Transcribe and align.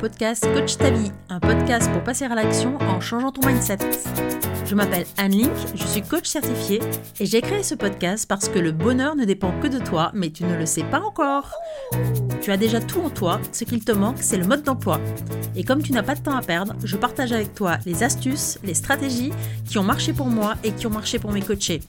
podcast 0.00 0.48
Coach 0.54 0.78
ta 0.78 0.88
vie, 0.88 1.12
un 1.28 1.40
podcast 1.40 1.90
pour 1.92 2.02
passer 2.02 2.24
à 2.24 2.34
l'action 2.34 2.78
en 2.80 3.00
changeant 3.00 3.32
ton 3.32 3.46
mindset. 3.46 3.76
Je 4.64 4.74
m'appelle 4.74 5.04
Anne 5.18 5.32
Link, 5.32 5.52
je 5.74 5.84
suis 5.84 6.00
coach 6.00 6.26
certifiée 6.26 6.80
et 7.18 7.26
j'ai 7.26 7.42
créé 7.42 7.62
ce 7.62 7.74
podcast 7.74 8.26
parce 8.26 8.48
que 8.48 8.58
le 8.58 8.72
bonheur 8.72 9.14
ne 9.14 9.26
dépend 9.26 9.52
que 9.60 9.66
de 9.66 9.78
toi, 9.78 10.10
mais 10.14 10.30
tu 10.30 10.44
ne 10.44 10.56
le 10.56 10.64
sais 10.64 10.84
pas 10.84 11.00
encore. 11.00 11.52
Tu 12.40 12.50
as 12.50 12.56
déjà 12.56 12.80
tout 12.80 13.00
en 13.00 13.10
toi, 13.10 13.40
ce 13.52 13.64
qu'il 13.64 13.84
te 13.84 13.92
manque, 13.92 14.16
c'est 14.20 14.38
le 14.38 14.46
mode 14.46 14.62
d'emploi. 14.62 15.00
Et 15.54 15.64
comme 15.64 15.82
tu 15.82 15.92
n'as 15.92 16.02
pas 16.02 16.14
de 16.14 16.22
temps 16.22 16.36
à 16.36 16.40
perdre, 16.40 16.74
je 16.82 16.96
partage 16.96 17.32
avec 17.32 17.54
toi 17.54 17.76
les 17.84 18.02
astuces, 18.02 18.58
les 18.64 18.74
stratégies 18.74 19.32
qui 19.68 19.76
ont 19.78 19.84
marché 19.84 20.14
pour 20.14 20.28
moi 20.28 20.54
et 20.64 20.72
qui 20.72 20.86
ont 20.86 20.90
marché 20.90 21.18
pour 21.18 21.32
mes 21.32 21.42
coachés. 21.42 21.82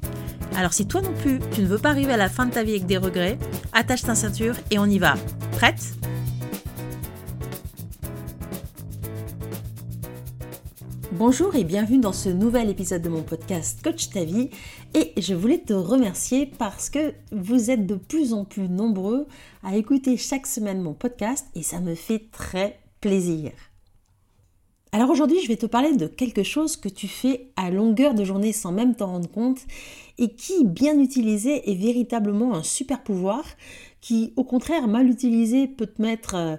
Alors 0.57 0.73
si 0.73 0.85
toi 0.85 1.01
non 1.01 1.13
plus, 1.13 1.39
tu 1.53 1.61
ne 1.61 1.67
veux 1.67 1.77
pas 1.77 1.91
arriver 1.91 2.11
à 2.11 2.17
la 2.17 2.27
fin 2.27 2.45
de 2.45 2.51
ta 2.51 2.63
vie 2.63 2.71
avec 2.71 2.87
des 2.87 2.97
regrets, 2.97 3.39
attache 3.71 4.01
ta 4.01 4.15
ceinture 4.15 4.55
et 4.69 4.79
on 4.79 4.85
y 4.85 4.99
va. 4.99 5.13
Prête? 5.53 5.93
Bonjour 11.13 11.53
et 11.57 11.65
bienvenue 11.65 11.99
dans 11.99 12.13
ce 12.13 12.29
nouvel 12.29 12.69
épisode 12.69 13.01
de 13.01 13.09
mon 13.09 13.21
podcast 13.21 13.83
Coach 13.83 14.11
ta 14.11 14.23
vie 14.23 14.49
et 14.93 15.11
je 15.21 15.33
voulais 15.33 15.57
te 15.57 15.73
remercier 15.73 16.45
parce 16.45 16.89
que 16.89 17.13
vous 17.33 17.69
êtes 17.69 17.85
de 17.85 17.95
plus 17.95 18.33
en 18.33 18.45
plus 18.45 18.69
nombreux 18.69 19.27
à 19.61 19.75
écouter 19.75 20.15
chaque 20.15 20.47
semaine 20.47 20.81
mon 20.81 20.93
podcast 20.93 21.47
et 21.53 21.63
ça 21.63 21.81
me 21.81 21.95
fait 21.95 22.29
très 22.31 22.79
plaisir. 23.01 23.51
Alors 24.93 25.09
aujourd'hui, 25.09 25.41
je 25.43 25.49
vais 25.49 25.57
te 25.57 25.65
parler 25.65 25.97
de 25.97 26.07
quelque 26.07 26.43
chose 26.43 26.77
que 26.77 26.87
tu 26.87 27.09
fais 27.09 27.51
à 27.57 27.71
longueur 27.71 28.13
de 28.13 28.23
journée 28.23 28.53
sans 28.53 28.71
même 28.71 28.95
t'en 28.95 29.07
rendre 29.07 29.29
compte 29.29 29.59
et 30.17 30.33
qui, 30.33 30.63
bien 30.63 30.97
utilisé, 30.97 31.69
est 31.69 31.75
véritablement 31.75 32.55
un 32.55 32.63
super 32.63 33.03
pouvoir 33.03 33.43
qui, 33.99 34.31
au 34.37 34.45
contraire, 34.45 34.87
mal 34.87 35.09
utilisé, 35.09 35.67
peut 35.67 35.87
te 35.87 36.01
mettre 36.01 36.35
euh, 36.35 36.55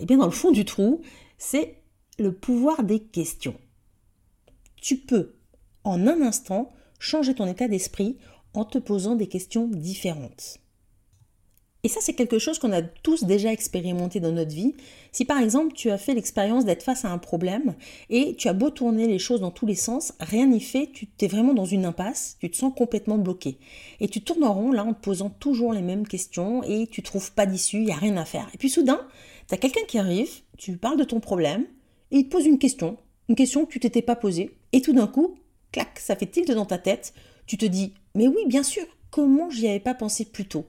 eh 0.00 0.06
bien, 0.06 0.16
dans 0.16 0.26
le 0.26 0.32
fond 0.32 0.50
du 0.50 0.64
trou. 0.64 1.02
C'est 1.38 1.76
le 2.18 2.32
pouvoir 2.32 2.82
des 2.82 2.98
questions. 2.98 3.54
Tu 4.82 4.96
peux, 4.96 5.36
en 5.84 6.08
un 6.08 6.20
instant, 6.22 6.72
changer 6.98 7.34
ton 7.34 7.46
état 7.46 7.68
d'esprit 7.68 8.18
en 8.52 8.64
te 8.64 8.78
posant 8.78 9.14
des 9.14 9.28
questions 9.28 9.68
différentes. 9.68 10.58
Et 11.84 11.88
ça, 11.88 12.00
c'est 12.00 12.14
quelque 12.14 12.40
chose 12.40 12.58
qu'on 12.58 12.72
a 12.72 12.82
tous 12.82 13.22
déjà 13.22 13.52
expérimenté 13.52 14.18
dans 14.18 14.32
notre 14.32 14.52
vie. 14.52 14.74
Si 15.12 15.24
par 15.24 15.38
exemple, 15.38 15.72
tu 15.74 15.90
as 15.90 15.98
fait 15.98 16.14
l'expérience 16.14 16.64
d'être 16.64 16.82
face 16.82 17.04
à 17.04 17.10
un 17.10 17.18
problème 17.18 17.76
et 18.10 18.34
tu 18.34 18.48
as 18.48 18.52
beau 18.52 18.70
tourner 18.70 19.06
les 19.06 19.20
choses 19.20 19.40
dans 19.40 19.52
tous 19.52 19.66
les 19.66 19.76
sens, 19.76 20.14
rien 20.18 20.48
n'y 20.48 20.60
fait, 20.60 20.90
tu 20.92 21.08
es 21.20 21.28
vraiment 21.28 21.54
dans 21.54 21.64
une 21.64 21.84
impasse, 21.84 22.36
tu 22.40 22.50
te 22.50 22.56
sens 22.56 22.72
complètement 22.76 23.18
bloqué. 23.18 23.58
Et 24.00 24.08
tu 24.08 24.20
tournes 24.20 24.44
en 24.44 24.52
rond 24.52 24.72
là 24.72 24.84
en 24.84 24.94
te 24.94 25.00
posant 25.00 25.30
toujours 25.30 25.72
les 25.72 25.82
mêmes 25.82 26.08
questions 26.08 26.64
et 26.64 26.88
tu 26.88 27.02
trouves 27.02 27.32
pas 27.32 27.46
d'issue, 27.46 27.78
il 27.78 27.84
n'y 27.84 27.92
a 27.92 27.96
rien 27.96 28.16
à 28.16 28.24
faire. 28.24 28.48
Et 28.52 28.58
puis 28.58 28.68
soudain, 28.68 29.00
tu 29.48 29.54
as 29.54 29.58
quelqu'un 29.58 29.84
qui 29.86 29.98
arrive, 29.98 30.30
tu 30.58 30.76
parles 30.76 30.98
de 30.98 31.04
ton 31.04 31.20
problème 31.20 31.66
et 32.10 32.18
il 32.18 32.24
te 32.24 32.30
pose 32.30 32.46
une 32.46 32.58
question, 32.58 32.96
une 33.28 33.34
question 33.34 33.64
que 33.64 33.72
tu 33.72 33.80
t'étais 33.80 34.02
pas 34.02 34.16
posée. 34.16 34.56
Et 34.72 34.82
tout 34.82 34.92
d'un 34.92 35.06
coup, 35.06 35.36
clac, 35.70 35.98
ça 35.98 36.16
fait 36.16 36.26
tilt 36.26 36.50
dans 36.50 36.66
ta 36.66 36.78
tête, 36.78 37.14
tu 37.46 37.56
te 37.56 37.66
dis, 37.66 37.94
mais 38.14 38.28
oui, 38.28 38.44
bien 38.46 38.62
sûr, 38.62 38.84
comment 39.10 39.50
j'y 39.50 39.68
avais 39.68 39.80
pas 39.80 39.94
pensé 39.94 40.24
plus 40.24 40.46
tôt? 40.46 40.66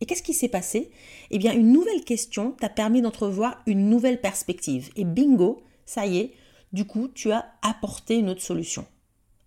Et 0.00 0.06
qu'est-ce 0.06 0.22
qui 0.22 0.34
s'est 0.34 0.48
passé? 0.48 0.90
Eh 1.30 1.38
bien, 1.38 1.52
une 1.52 1.72
nouvelle 1.72 2.04
question 2.04 2.52
t'a 2.52 2.68
permis 2.68 3.02
d'entrevoir 3.02 3.62
une 3.66 3.88
nouvelle 3.88 4.20
perspective. 4.20 4.90
Et 4.96 5.04
bingo, 5.04 5.62
ça 5.86 6.06
y 6.06 6.18
est, 6.18 6.32
du 6.72 6.84
coup, 6.84 7.08
tu 7.08 7.32
as 7.32 7.52
apporté 7.62 8.16
une 8.16 8.28
autre 8.28 8.42
solution. 8.42 8.86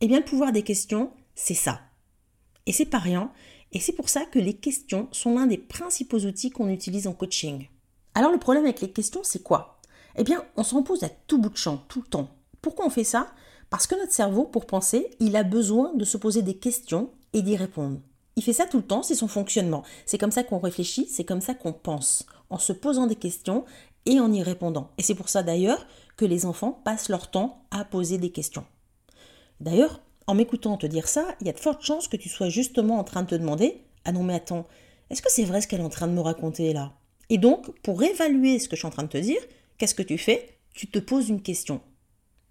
Eh 0.02 0.08
bien, 0.08 0.20
le 0.20 0.26
pouvoir 0.26 0.52
des 0.52 0.64
questions, 0.64 1.12
c'est 1.36 1.54
ça. 1.54 1.82
Et 2.66 2.74
c'est 2.74 2.86
pas 2.86 3.00
rien. 3.00 3.32
Et 3.72 3.80
c'est 3.80 3.94
pour 3.94 4.10
ça 4.10 4.26
que 4.26 4.40
les 4.40 4.56
questions 4.56 5.08
sont 5.12 5.36
l'un 5.36 5.48
des 5.48 5.58
principaux 5.58 6.20
outils 6.20 6.50
qu'on 6.50 6.68
utilise 6.68 7.08
en 7.08 7.14
coaching. 7.14 7.68
Alors, 8.14 8.32
le 8.32 8.40
problème 8.40 8.66
avec 8.66 8.82
les 8.82 8.92
questions, 8.92 9.22
c'est 9.24 9.44
quoi? 9.44 9.80
Eh 10.18 10.24
bien, 10.26 10.44
on 10.58 10.64
s'en 10.64 10.84
pose 10.84 11.04
à 11.04 11.10
tout 11.10 11.38
bout 11.38 11.50
de 11.50 11.58
champ, 11.58 11.78
tout 11.88 12.02
le 12.02 12.08
temps. 12.08 12.30
Pourquoi 12.62 12.86
on 12.86 12.90
fait 12.90 13.04
ça? 13.04 13.28
Parce 13.70 13.88
que 13.88 13.96
notre 13.96 14.12
cerveau, 14.12 14.44
pour 14.44 14.66
penser, 14.66 15.10
il 15.20 15.36
a 15.36 15.44
besoin 15.44 15.94
de 15.96 16.06
se 16.06 16.18
poser 16.18 16.42
des 16.42 16.58
questions 16.58 17.10
et 17.34 17.42
d'y 17.42 17.56
répondre. 17.56 18.00
Il 18.36 18.44
fait 18.44 18.54
ça 18.54 18.66
tout 18.66 18.78
le 18.78 18.84
temps, 18.84 19.04
c'est 19.04 19.16
son 19.16 19.28
fonctionnement. 19.28 19.84
C'est 20.06 20.18
comme 20.18 20.32
ça 20.32 20.44
qu'on 20.44 20.60
réfléchit, 20.60 21.08
c'est 21.10 21.24
comme 21.24 21.42
ça 21.42 21.54
qu'on 21.54 21.74
pense, 21.74 22.26
en 22.50 22.58
se 22.58 22.74
posant 22.74 23.08
des 23.08 23.16
questions 23.16 23.66
et 24.06 24.20
en 24.20 24.32
y 24.32 24.44
répondant. 24.44 24.92
Et 24.98 25.04
c'est 25.04 25.16
pour 25.16 25.30
ça 25.30 25.44
d'ailleurs 25.44 25.86
que 26.18 26.26
les 26.26 26.46
enfants 26.46 26.82
passent 26.84 27.10
leur 27.10 27.32
temps 27.32 27.64
à 27.72 27.86
poser 27.86 28.18
des 28.18 28.32
questions. 28.32 28.66
D'ailleurs, 29.60 30.02
en 30.28 30.36
m'écoutant 30.36 30.78
te 30.78 30.86
dire 30.86 31.08
ça, 31.08 31.26
il 31.42 31.48
y 31.48 31.50
a 31.50 31.54
de 31.54 31.60
fortes 31.60 31.84
chances 31.84 32.08
que 32.08 32.18
tu 32.18 32.30
sois 32.30 32.50
justement 32.50 33.00
en 33.00 33.04
train 33.04 33.24
de 33.24 33.30
te 33.30 33.36
demander 33.36 33.82
Ah 34.06 34.12
non, 34.12 34.24
mais 34.24 34.36
attends, 34.36 34.66
est-ce 35.10 35.22
que 35.22 35.32
c'est 35.32 35.44
vrai 35.44 35.62
ce 35.62 35.68
qu'elle 35.68 35.82
est 35.82 35.86
en 35.86 35.90
train 35.90 36.08
de 36.08 36.14
me 36.14 36.22
raconter 36.22 36.74
là? 36.74 36.94
Et 37.30 37.38
donc, 37.38 37.72
pour 37.82 38.02
évaluer 38.04 38.60
ce 38.60 38.68
que 38.68 38.76
je 38.76 38.82
suis 38.82 38.88
en 38.88 38.92
train 38.92 39.04
de 39.04 39.08
te 39.08 39.18
dire, 39.18 39.42
qu'est-ce 39.78 39.96
que 39.96 40.04
tu 40.04 40.18
fais? 40.18 40.58
Tu 40.74 40.88
te 40.88 41.00
poses 41.00 41.30
une 41.30 41.42
question. 41.42 41.82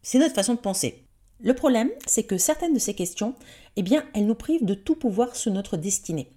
C'est 0.03 0.19
notre 0.19 0.35
façon 0.35 0.55
de 0.55 0.61
penser. 0.61 1.05
Le 1.43 1.55
problème, 1.55 1.91
c'est 2.07 2.25
que 2.25 2.39
certaines 2.39 2.75
de 2.75 2.79
ces 2.79 2.95
questions, 2.95 3.35
eh 3.77 3.83
bien, 3.83 4.05
elles 4.15 4.27
nous 4.27 4.35
privent 4.35 4.65
de 4.65 4.75
tout 4.75 4.95
pouvoir 4.95 5.37
sur 5.37 5.53
notre 5.53 5.77
destinée. 5.77 6.31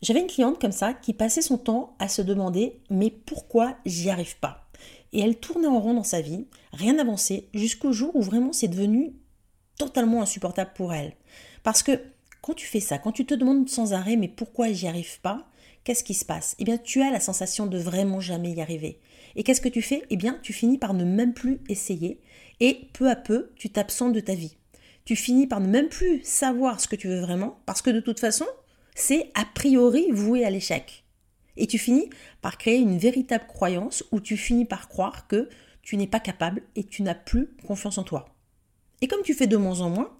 J'avais 0.00 0.20
une 0.20 0.26
cliente 0.26 0.60
comme 0.60 0.72
ça 0.72 0.94
qui 0.94 1.12
passait 1.12 1.42
son 1.42 1.58
temps 1.58 1.96
à 1.98 2.08
se 2.08 2.22
demander 2.22 2.80
mais 2.88 3.10
pourquoi 3.10 3.76
j'y 3.84 4.10
arrive 4.10 4.38
pas? 4.38 4.68
Et 5.12 5.20
elle 5.20 5.36
tournait 5.36 5.66
en 5.66 5.80
rond 5.80 5.94
dans 5.94 6.04
sa 6.04 6.20
vie, 6.20 6.46
rien 6.72 6.94
n'avançait, 6.94 7.48
jusqu'au 7.52 7.92
jour 7.92 8.14
où 8.14 8.22
vraiment 8.22 8.52
c'est 8.52 8.68
devenu 8.68 9.14
totalement 9.76 10.22
insupportable 10.22 10.72
pour 10.74 10.92
elle. 10.92 11.14
Parce 11.62 11.82
que 11.82 12.00
quand 12.42 12.54
tu 12.54 12.66
fais 12.66 12.80
ça, 12.80 12.98
quand 12.98 13.12
tu 13.12 13.26
te 13.26 13.34
demandes 13.34 13.68
sans 13.68 13.92
arrêt 13.92 14.16
mais 14.16 14.28
pourquoi 14.28 14.72
j'y 14.72 14.86
arrive 14.86 15.20
pas, 15.20 15.46
qu'est-ce 15.82 16.04
qui 16.04 16.14
se 16.14 16.24
passe? 16.24 16.54
Eh 16.58 16.64
bien, 16.64 16.78
tu 16.78 17.02
as 17.02 17.10
la 17.10 17.20
sensation 17.20 17.66
de 17.66 17.78
vraiment 17.78 18.20
jamais 18.20 18.52
y 18.52 18.60
arriver. 18.60 19.00
Et 19.36 19.42
qu'est-ce 19.42 19.60
que 19.60 19.68
tu 19.68 19.82
fais? 19.82 20.02
Eh 20.10 20.16
bien, 20.16 20.38
tu 20.42 20.52
finis 20.52 20.78
par 20.78 20.94
ne 20.94 21.04
même 21.04 21.34
plus 21.34 21.60
essayer 21.68 22.20
et 22.60 22.88
peu 22.92 23.08
à 23.08 23.16
peu, 23.16 23.50
tu 23.56 23.70
t'absentes 23.70 24.12
de 24.12 24.20
ta 24.20 24.34
vie. 24.34 24.56
Tu 25.04 25.16
finis 25.16 25.46
par 25.46 25.60
ne 25.60 25.68
même 25.68 25.88
plus 25.88 26.20
savoir 26.22 26.80
ce 26.80 26.88
que 26.88 26.96
tu 26.96 27.08
veux 27.08 27.20
vraiment 27.20 27.60
parce 27.66 27.82
que 27.82 27.90
de 27.90 28.00
toute 28.00 28.20
façon, 28.20 28.46
c'est 28.94 29.30
a 29.34 29.44
priori 29.44 30.10
voué 30.10 30.44
à 30.44 30.50
l'échec. 30.50 31.04
Et 31.56 31.66
tu 31.66 31.78
finis 31.78 32.10
par 32.40 32.58
créer 32.58 32.78
une 32.78 32.98
véritable 32.98 33.46
croyance 33.46 34.04
où 34.12 34.20
tu 34.20 34.36
finis 34.36 34.64
par 34.64 34.88
croire 34.88 35.26
que 35.26 35.48
tu 35.82 35.96
n'es 35.96 36.06
pas 36.06 36.20
capable 36.20 36.62
et 36.76 36.84
tu 36.84 37.02
n'as 37.02 37.14
plus 37.14 37.48
confiance 37.66 37.98
en 37.98 38.04
toi. 38.04 38.34
Et 39.00 39.06
comme 39.06 39.22
tu 39.22 39.34
fais 39.34 39.46
de 39.46 39.56
moins 39.56 39.80
en 39.80 39.90
moins, 39.90 40.10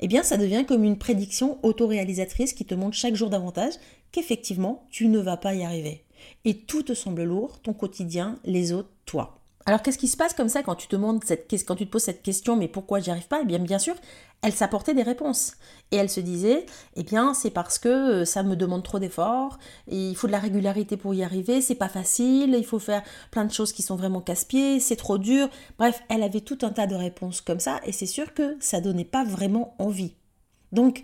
eh 0.00 0.08
bien 0.08 0.22
ça 0.22 0.36
devient 0.36 0.64
comme 0.66 0.84
une 0.84 0.98
prédiction 0.98 1.58
autoréalisatrice 1.64 2.52
qui 2.52 2.64
te 2.64 2.74
montre 2.74 2.96
chaque 2.96 3.16
jour 3.16 3.30
davantage 3.30 3.74
qu'effectivement 4.12 4.86
tu 4.90 5.08
ne 5.08 5.18
vas 5.18 5.36
pas 5.36 5.54
y 5.54 5.64
arriver. 5.64 6.04
Et 6.44 6.62
tout 6.62 6.82
te 6.82 6.94
semble 6.94 7.24
lourd, 7.24 7.60
ton 7.60 7.72
quotidien, 7.72 8.38
les 8.44 8.72
autres, 8.72 8.90
toi. 9.04 9.38
Alors 9.68 9.82
qu'est-ce 9.82 9.98
qui 9.98 10.08
se 10.08 10.16
passe 10.16 10.32
comme 10.32 10.48
ça 10.48 10.62
quand 10.62 10.76
tu 10.76 10.88
te 10.88 10.96
demandes 10.96 11.22
cette 11.24 11.52
quand 11.66 11.76
tu 11.76 11.84
te 11.84 11.90
poses 11.90 12.04
cette 12.04 12.22
question 12.22 12.56
mais 12.56 12.68
pourquoi 12.68 13.00
j'y 13.00 13.10
arrive 13.10 13.28
pas? 13.28 13.40
Eh 13.42 13.44
bien 13.44 13.58
bien 13.58 13.78
sûr, 13.78 13.94
elle 14.40 14.54
s'apportait 14.54 14.94
des 14.94 15.02
réponses 15.02 15.58
et 15.90 15.96
elle 15.96 16.08
se 16.08 16.20
disait 16.20 16.64
eh 16.96 17.02
bien 17.02 17.34
c'est 17.34 17.50
parce 17.50 17.78
que 17.78 18.22
euh, 18.22 18.24
ça 18.24 18.42
me 18.42 18.56
demande 18.56 18.82
trop 18.82 18.98
d'efforts, 18.98 19.58
il 19.86 20.16
faut 20.16 20.26
de 20.26 20.32
la 20.32 20.38
régularité 20.38 20.96
pour 20.96 21.12
y 21.12 21.22
arriver, 21.22 21.60
c'est 21.60 21.74
pas 21.74 21.90
facile, 21.90 22.54
il 22.56 22.64
faut 22.64 22.78
faire 22.78 23.02
plein 23.30 23.44
de 23.44 23.52
choses 23.52 23.74
qui 23.74 23.82
sont 23.82 23.96
vraiment 23.96 24.22
casse-pieds, 24.22 24.80
c'est 24.80 24.96
trop 24.96 25.18
dur. 25.18 25.50
Bref, 25.78 26.02
elle 26.08 26.22
avait 26.22 26.40
tout 26.40 26.58
un 26.62 26.70
tas 26.70 26.86
de 26.86 26.94
réponses 26.94 27.42
comme 27.42 27.60
ça 27.60 27.78
et 27.84 27.92
c'est 27.92 28.06
sûr 28.06 28.32
que 28.32 28.56
ça 28.60 28.80
donnait 28.80 29.04
pas 29.04 29.24
vraiment 29.24 29.74
envie. 29.78 30.14
Donc 30.72 31.02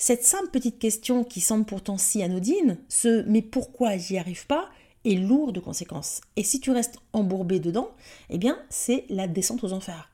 cette 0.00 0.24
simple 0.24 0.50
petite 0.50 0.78
question 0.78 1.24
qui 1.24 1.40
semble 1.40 1.64
pourtant 1.64 1.98
si 1.98 2.22
anodine, 2.22 2.78
ce 2.88 3.24
mais 3.26 3.42
pourquoi 3.42 3.96
j'y 3.96 4.16
arrive 4.16 4.46
pas 4.46 4.70
est 5.04 5.16
lourd 5.16 5.52
de 5.52 5.58
conséquences. 5.58 6.20
Et 6.36 6.44
si 6.44 6.60
tu 6.60 6.70
restes 6.70 6.98
embourbé 7.12 7.58
dedans, 7.58 7.90
eh 8.30 8.38
bien, 8.38 8.58
c'est 8.70 9.06
la 9.08 9.26
descente 9.26 9.64
aux 9.64 9.72
enfers. 9.72 10.08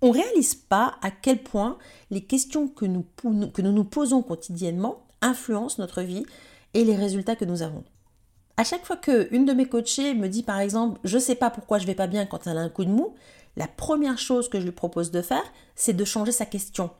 On 0.00 0.08
ne 0.08 0.14
réalise 0.14 0.54
pas 0.54 0.96
à 1.02 1.10
quel 1.10 1.42
point 1.42 1.76
les 2.10 2.22
questions 2.22 2.68
que 2.68 2.86
nous, 2.86 3.04
que 3.52 3.62
nous 3.62 3.84
posons 3.84 4.22
quotidiennement 4.22 5.06
influencent 5.20 5.76
notre 5.78 6.00
vie 6.00 6.24
et 6.72 6.84
les 6.84 6.96
résultats 6.96 7.36
que 7.36 7.44
nous 7.44 7.60
avons. 7.60 7.84
À 8.56 8.64
chaque 8.64 8.86
fois 8.86 8.96
qu'une 8.96 9.44
de 9.44 9.52
mes 9.52 9.66
coachées 9.66 10.14
me 10.14 10.28
dit 10.28 10.42
par 10.42 10.58
exemple 10.58 11.00
je 11.04 11.16
ne 11.16 11.22
sais 11.22 11.34
pas 11.34 11.50
pourquoi 11.50 11.78
je 11.78 11.86
vais 11.86 11.94
pas 11.94 12.06
bien 12.06 12.24
quand 12.24 12.46
elle 12.46 12.58
a 12.58 12.62
un 12.62 12.68
coup 12.70 12.84
de 12.84 12.90
mou, 12.90 13.14
la 13.56 13.68
première 13.68 14.18
chose 14.18 14.48
que 14.48 14.58
je 14.58 14.64
lui 14.64 14.72
propose 14.72 15.10
de 15.10 15.20
faire, 15.20 15.44
c'est 15.74 15.92
de 15.92 16.04
changer 16.04 16.32
sa 16.32 16.46
question. 16.46 16.90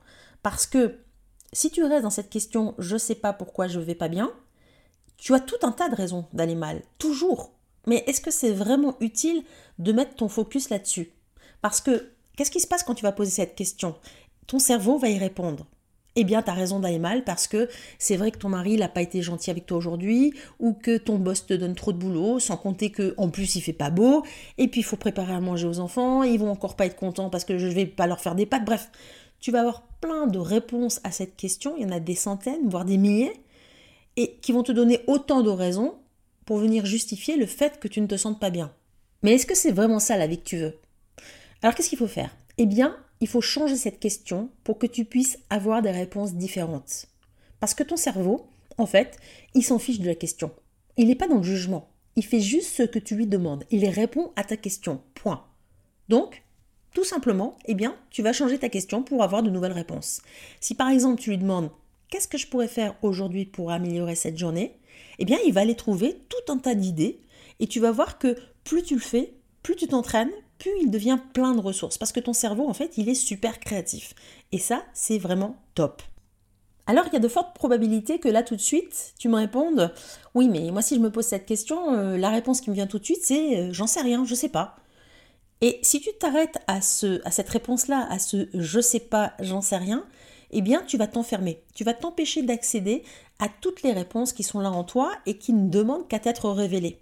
Parce 0.43 0.67
que 0.67 0.99
si 1.53 1.71
tu 1.71 1.83
restes 1.85 2.03
dans 2.03 2.11
cette 2.11 2.31
question 2.31 2.75
je 2.79 2.97
sais 2.97 3.15
pas 3.15 3.33
pourquoi 3.33 3.69
je 3.69 3.81
vais 3.81 3.95
pas 3.95 4.09
bien, 4.09 4.33
tu 5.17 5.35
as 5.35 5.41
tout 5.41 5.57
un 5.63 5.73
tas 5.73 5.89
de 5.89 5.95
raisons 5.95 6.27
d'aller 6.33 6.55
mal, 6.55 6.83
toujours. 6.99 7.53
Mais 7.87 8.05
est-ce 8.07 8.21
que 8.21 8.31
c'est 8.31 8.53
vraiment 8.53 8.97
utile 9.01 9.43
de 9.79 9.93
mettre 9.93 10.15
ton 10.15 10.29
focus 10.29 10.71
là-dessus? 10.71 11.11
Parce 11.63 11.81
que 11.81 12.13
qu'est-ce 12.37 12.51
qui 12.51 12.61
se 12.61 12.67
passe 12.67 12.83
quand 12.83 12.95
tu 12.95 13.03
vas 13.03 13.13
poser 13.13 13.31
cette 13.31 13.55
question? 13.55 13.97
Ton 14.47 14.59
cerveau 14.59 14.99
va 14.99 15.09
y 15.09 15.19
répondre. 15.19 15.67
Eh 16.21 16.25
bien, 16.25 16.43
tu 16.43 16.51
as 16.51 16.55
raison 16.55 16.81
d'aller 16.81 16.99
mal 16.99 17.23
parce 17.23 17.47
que 17.47 17.69
c'est 17.99 18.17
vrai 18.17 18.31
que 18.31 18.39
ton 18.39 18.49
mari 18.49 18.77
n'a 18.77 18.89
pas 18.89 19.03
été 19.03 19.23
gentil 19.23 19.51
avec 19.51 19.67
toi 19.67 19.77
aujourd'hui, 19.77 20.35
ou 20.59 20.73
que 20.73 20.99
ton 20.99 21.17
boss 21.17 21.47
te 21.47 21.55
donne 21.55 21.75
trop 21.75 21.93
de 21.93 21.99
boulot, 21.99 22.41
sans 22.41 22.57
compter 22.57 22.91
que 22.91 23.15
en 23.19 23.29
plus 23.31 23.55
il 23.55 23.61
fait 23.61 23.73
pas 23.73 23.91
beau, 23.91 24.25
et 24.57 24.69
puis 24.69 24.81
il 24.81 24.85
faut 24.85 24.97
préparer 24.97 25.33
à 25.33 25.41
manger 25.41 25.67
aux 25.67 25.79
enfants, 25.79 26.23
ils 26.25 26.39
vont 26.39 26.51
encore 26.51 26.77
pas 26.77 26.87
être 26.87 26.97
contents 26.97 27.31
parce 27.31 27.45
que 27.45 27.57
je 27.57 27.69
vais 27.69 27.87
pas 27.87 28.07
leur 28.07 28.21
faire 28.21 28.35
des 28.35 28.47
pâtes. 28.47 28.65
Bref, 28.65 28.91
tu 29.41 29.53
vas 29.53 29.61
avoir 29.61 29.88
plein 30.01 30.27
de 30.27 30.39
réponses 30.39 31.01
à 31.05 31.11
cette 31.11 31.37
question, 31.37 31.77
il 31.77 31.83
y 31.83 31.87
en 31.87 31.93
a 31.93 32.01
des 32.01 32.15
centaines, 32.15 32.69
voire 32.69 32.85
des 32.85 32.99
milliers, 32.99 33.33
et 34.17 34.37
qui 34.41 34.53
vont 34.53 34.63
te 34.63 34.73
donner 34.73 35.01
autant 35.07 35.43
de 35.43 35.51
raisons 35.51 35.99
pour 36.45 36.59
venir 36.59 36.87
justifier 36.87 37.37
le 37.37 37.47
fait 37.47 37.79
que 37.79 37.89
tu 37.89 38.01
ne 38.01 38.07
te 38.07 38.17
sentes 38.17 38.41
pas 38.41 38.51
bien. 38.51 38.73
Mais 39.23 39.35
est-ce 39.35 39.47
que 39.47 39.57
c'est 39.57 39.73
vraiment 39.73 39.99
ça 39.99 40.17
la 40.17 40.27
vie 40.27 40.39
que 40.39 40.49
tu 40.49 40.59
veux? 40.59 40.79
Alors 41.63 41.75
qu'est-ce 41.75 41.89
qu'il 41.89 41.99
faut 41.99 42.07
faire? 42.07 42.37
Eh 42.57 42.67
bien, 42.67 42.97
il 43.21 43.29
faut 43.29 43.41
changer 43.41 43.77
cette 43.77 44.01
question 44.01 44.51
pour 44.65 44.79
que 44.79 44.87
tu 44.87 45.05
puisses 45.05 45.39
avoir 45.51 45.83
des 45.83 45.91
réponses 45.91 46.35
différentes. 46.35 47.07
Parce 47.61 47.75
que 47.75 47.83
ton 47.83 47.97
cerveau, 47.97 48.49
en 48.77 48.87
fait, 48.87 49.19
il 49.55 49.63
s'en 49.65 49.79
fiche 49.79 50.01
de 50.01 50.07
la 50.07 50.15
question. 50.15 50.53
Il 50.97 51.09
n'est 51.09 51.17
pas 51.17 51.29
dans 51.29 51.39
le 51.39 51.43
jugement. 51.43 51.89
Il 52.17 52.25
fait 52.25 52.41
juste 52.41 52.75
ce 52.75 52.83
que 52.85 52.99
tu 52.99 53.15
lui 53.15 53.27
demandes. 53.27 53.65
Il 53.71 53.89
répond 53.89 54.33
à 54.37 54.45
ta 54.45 54.57
question. 54.57 55.03
Point. 55.15 55.45
Donc, 56.09 56.43
tout 56.95 57.05
simplement, 57.05 57.57
eh 57.67 57.75
bien, 57.75 57.97
tu 58.11 58.23
vas 58.23 58.33
changer 58.33 58.59
ta 58.59 58.69
question 58.69 59.03
pour 59.03 59.23
avoir 59.23 59.43
de 59.43 59.51
nouvelles 59.51 59.73
réponses. 59.73 60.21
Si 60.61 60.75
par 60.75 60.89
exemple 60.89 61.21
tu 61.21 61.31
lui 61.31 61.39
demandes 61.39 61.71
qu'est-ce 62.11 62.29
que 62.29 62.39
je 62.39 62.47
pourrais 62.47 62.69
faire 62.69 62.95
aujourd'hui 63.03 63.45
pour 63.45 63.71
améliorer 63.71 64.15
cette 64.15 64.39
journée, 64.39 64.77
eh 65.19 65.25
bien, 65.25 65.39
il 65.47 65.53
va 65.53 65.61
aller 65.61 65.77
trouver 65.77 66.17
tout 66.29 66.53
un 66.53 66.59
tas 66.59 66.75
d'idées 66.75 67.21
et 67.61 67.67
tu 67.67 67.81
vas 67.81 67.93
voir 67.93 68.19
que 68.19 68.37
plus 68.65 68.83
tu 68.83 68.95
le 68.95 69.01
fais, 69.01 69.35
plus 69.63 69.77
tu 69.77 69.87
t'entraînes, 69.87 70.31
plus 70.59 70.73
il 70.81 70.91
devient 70.91 71.19
plein 71.35 71.55
de 71.55 71.61
ressources 71.61 71.99
parce 71.99 72.13
que 72.13 72.21
ton 72.21 72.33
cerveau, 72.33 72.69
en 72.69 72.75
fait, 72.75 72.99
il 72.99 73.09
est 73.09 73.15
super 73.15 73.61
créatif. 73.61 74.15
Et 74.53 74.59
ça, 74.59 74.85
c'est 74.93 75.19
vraiment 75.19 75.57
top. 75.75 76.03
Alors 76.87 77.05
il 77.09 77.13
y 77.13 77.17
a 77.17 77.21
de 77.21 77.29
fortes 77.29 77.55
probabilités 77.55 78.19
que 78.19 78.31
là 78.31 78.43
tout 78.43 78.57
de 78.57 78.63
suite, 78.63 79.13
tu 79.19 79.29
me 79.29 79.37
répondes 79.37 79.93
Oui, 80.35 80.49
mais 80.49 80.71
moi 80.71 80.81
si 80.81 80.95
je 80.95 81.01
me 81.01 81.11
pose 81.11 81.27
cette 81.27 81.45
question, 81.45 81.95
euh, 81.95 82.17
la 82.17 82.31
réponse 82.31 82.63
qui 82.63 82.71
me 82.71 82.75
vient 82.75 82.87
tout 82.87 82.99
de 82.99 83.05
suite, 83.05 83.21
c'est 83.23 83.59
euh, 83.59 83.73
J'en 83.73 83.87
sais 83.87 84.01
rien, 84.01 84.25
je 84.25 84.35
sais 84.35 84.49
pas. 84.49 84.77
Et 85.61 85.81
si 85.83 86.01
tu 86.01 86.11
t'arrêtes 86.19 86.59
à, 86.67 86.81
ce, 86.81 87.21
à 87.27 87.31
cette 87.31 87.49
réponse-là, 87.49 88.07
à 88.11 88.19
ce 88.19 88.49
je 88.55 88.81
sais 88.81 89.01
pas, 89.01 89.35
j'en 89.41 89.61
sais 89.61 89.77
rien, 89.77 90.07
eh 90.51 90.63
bien 90.63 90.83
tu 90.87 90.97
vas 90.97 91.07
t'enfermer. 91.07 91.63
Tu 91.75 91.85
vas 91.85 91.95
t'empêcher 91.95 92.43
d'accéder 92.43 93.03
à 93.39 93.49
toutes 93.49 93.83
les 93.83 93.93
réponses 93.93 94.33
qui 94.33 94.43
sont 94.43 94.61
là 94.61 94.71
en 94.71 94.85
toi 94.85 95.13
et 95.27 95.37
qui 95.39 95.53
ne 95.53 95.69
demandent 95.69 96.09
qu'à 96.09 96.21
être 96.25 96.51
révélées. 96.51 96.99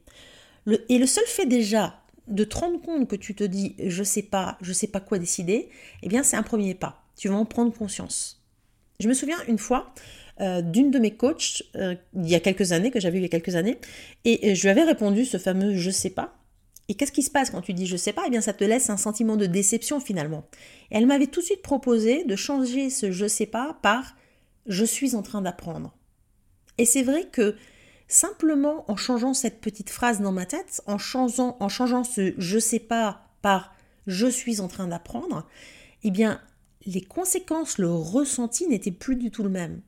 et 0.66 0.98
le 0.98 1.06
seul 1.06 1.24
fait 1.26 1.46
déjà 1.46 2.00
de 2.28 2.44
te 2.44 2.56
rendre 2.56 2.80
compte 2.80 3.08
que 3.08 3.16
tu 3.16 3.34
te 3.34 3.44
dis 3.44 3.76
je 3.78 4.02
sais 4.02 4.22
pas, 4.22 4.58
je 4.60 4.72
sais 4.72 4.88
pas 4.88 5.00
quoi 5.00 5.18
décider, 5.18 5.68
eh 6.02 6.08
bien 6.08 6.22
c'est 6.22 6.36
un 6.36 6.42
premier 6.42 6.74
pas. 6.74 7.02
Tu 7.16 7.28
vas 7.28 7.36
en 7.36 7.44
prendre 7.44 7.72
conscience. 7.72 8.42
Je 9.00 9.08
me 9.08 9.14
souviens 9.14 9.36
une 9.48 9.58
fois 9.58 9.92
euh, 10.40 10.60
d'une 10.60 10.90
de 10.90 10.98
mes 10.98 11.12
coachs, 11.12 11.62
euh, 11.76 11.94
il 12.14 12.28
y 12.28 12.34
a 12.34 12.40
quelques 12.40 12.72
années, 12.72 12.90
que 12.90 13.00
j'avais 13.00 13.18
eu 13.18 13.20
il 13.20 13.24
y 13.24 13.26
a 13.26 13.30
quelques 13.30 13.56
années, 13.56 13.78
et 14.24 14.54
je 14.54 14.62
lui 14.62 14.68
avais 14.68 14.82
répondu 14.82 15.24
ce 15.24 15.38
fameux 15.38 15.76
je 15.76 15.90
sais 15.90 16.10
pas. 16.10 16.34
Et 16.88 16.94
qu'est-ce 16.94 17.12
qui 17.12 17.22
se 17.22 17.30
passe 17.30 17.50
quand 17.50 17.62
tu 17.62 17.74
dis 17.74 17.86
je 17.86 17.96
sais 17.96 18.12
pas 18.12 18.24
Eh 18.26 18.30
bien, 18.30 18.40
ça 18.40 18.52
te 18.52 18.64
laisse 18.64 18.90
un 18.90 18.96
sentiment 18.96 19.36
de 19.36 19.46
déception 19.46 20.00
finalement. 20.00 20.44
Elle 20.90 21.06
m'avait 21.06 21.26
tout 21.26 21.40
de 21.40 21.46
suite 21.46 21.62
proposé 21.62 22.24
de 22.24 22.36
changer 22.36 22.90
ce 22.90 23.10
je 23.10 23.26
sais 23.26 23.46
pas 23.46 23.78
par 23.82 24.16
je 24.66 24.84
suis 24.84 25.14
en 25.14 25.22
train 25.22 25.42
d'apprendre. 25.42 25.96
Et 26.78 26.84
c'est 26.84 27.02
vrai 27.02 27.24
que 27.30 27.56
simplement 28.08 28.90
en 28.90 28.96
changeant 28.96 29.34
cette 29.34 29.60
petite 29.60 29.90
phrase 29.90 30.20
dans 30.20 30.32
ma 30.32 30.46
tête, 30.46 30.82
en 30.86 30.98
changeant, 30.98 31.56
en 31.60 31.68
changeant 31.68 32.04
ce 32.04 32.34
je 32.38 32.58
sais 32.58 32.78
pas 32.78 33.28
par 33.42 33.74
je 34.06 34.26
suis 34.26 34.60
en 34.60 34.68
train 34.68 34.86
d'apprendre, 34.86 35.48
eh 36.04 36.10
bien, 36.10 36.40
les 36.84 37.00
conséquences, 37.00 37.78
le 37.78 37.90
ressenti 37.90 38.68
n'était 38.68 38.92
plus 38.92 39.16
du 39.16 39.30
tout 39.30 39.42
le 39.42 39.48
même. 39.48 39.80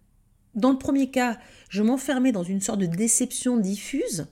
Dans 0.54 0.72
le 0.72 0.78
premier 0.78 1.10
cas, 1.10 1.38
je 1.68 1.82
m'enfermais 1.82 2.32
dans 2.32 2.42
une 2.42 2.60
sorte 2.60 2.80
de 2.80 2.86
déception 2.86 3.56
diffuse, 3.56 4.26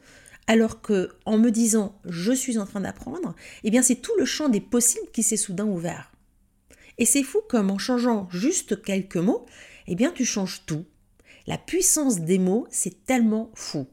alors 0.47 0.81
que 0.81 1.11
en 1.25 1.39
me 1.39 1.51
disant 1.51 1.99
je 2.05 2.33
suis 2.33 2.59
en 2.59 2.67
train 2.67 2.81
d'apprendre, 2.81 3.35
eh 3.65 3.71
bien 3.71 3.83
c'est 3.83 3.97
tout 3.97 4.13
le 4.19 4.25
champ 4.25 4.49
des 4.49 4.61
possibles 4.61 5.11
qui 5.13 5.23
s'est 5.23 5.37
soudain 5.37 5.67
ouvert. 5.67 6.13
Et 6.99 7.05
c'est 7.05 7.23
fou 7.23 7.41
comme 7.49 7.71
en 7.71 7.79
changeant 7.79 8.29
juste 8.31 8.83
quelques 8.83 9.17
mots, 9.17 9.47
eh 9.87 9.95
bien 9.95 10.13
tu 10.13 10.25
changes 10.25 10.63
tout. 10.67 10.85
La 11.47 11.59
puissance 11.59 12.21
des 12.21 12.39
mots, 12.39 12.67
c'est 12.71 13.05
tellement 13.05 13.51
fou. 13.55 13.87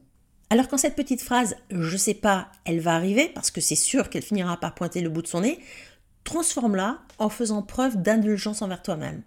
Alors 0.50 0.68
quand 0.68 0.78
cette 0.78 0.96
petite 0.96 1.22
phrase 1.22 1.56
je 1.70 1.96
sais 1.96 2.14
pas, 2.14 2.50
elle 2.64 2.80
va 2.80 2.94
arriver 2.94 3.30
parce 3.34 3.50
que 3.50 3.60
c'est 3.60 3.74
sûr 3.74 4.10
qu'elle 4.10 4.22
finira 4.22 4.58
par 4.58 4.74
pointer 4.74 5.00
le 5.00 5.10
bout 5.10 5.22
de 5.22 5.26
son 5.26 5.40
nez, 5.40 5.58
transforme-la 6.24 7.00
en 7.18 7.28
faisant 7.28 7.62
preuve 7.62 8.00
d'indulgence 8.00 8.62
envers 8.62 8.82
toi-même. 8.82 9.22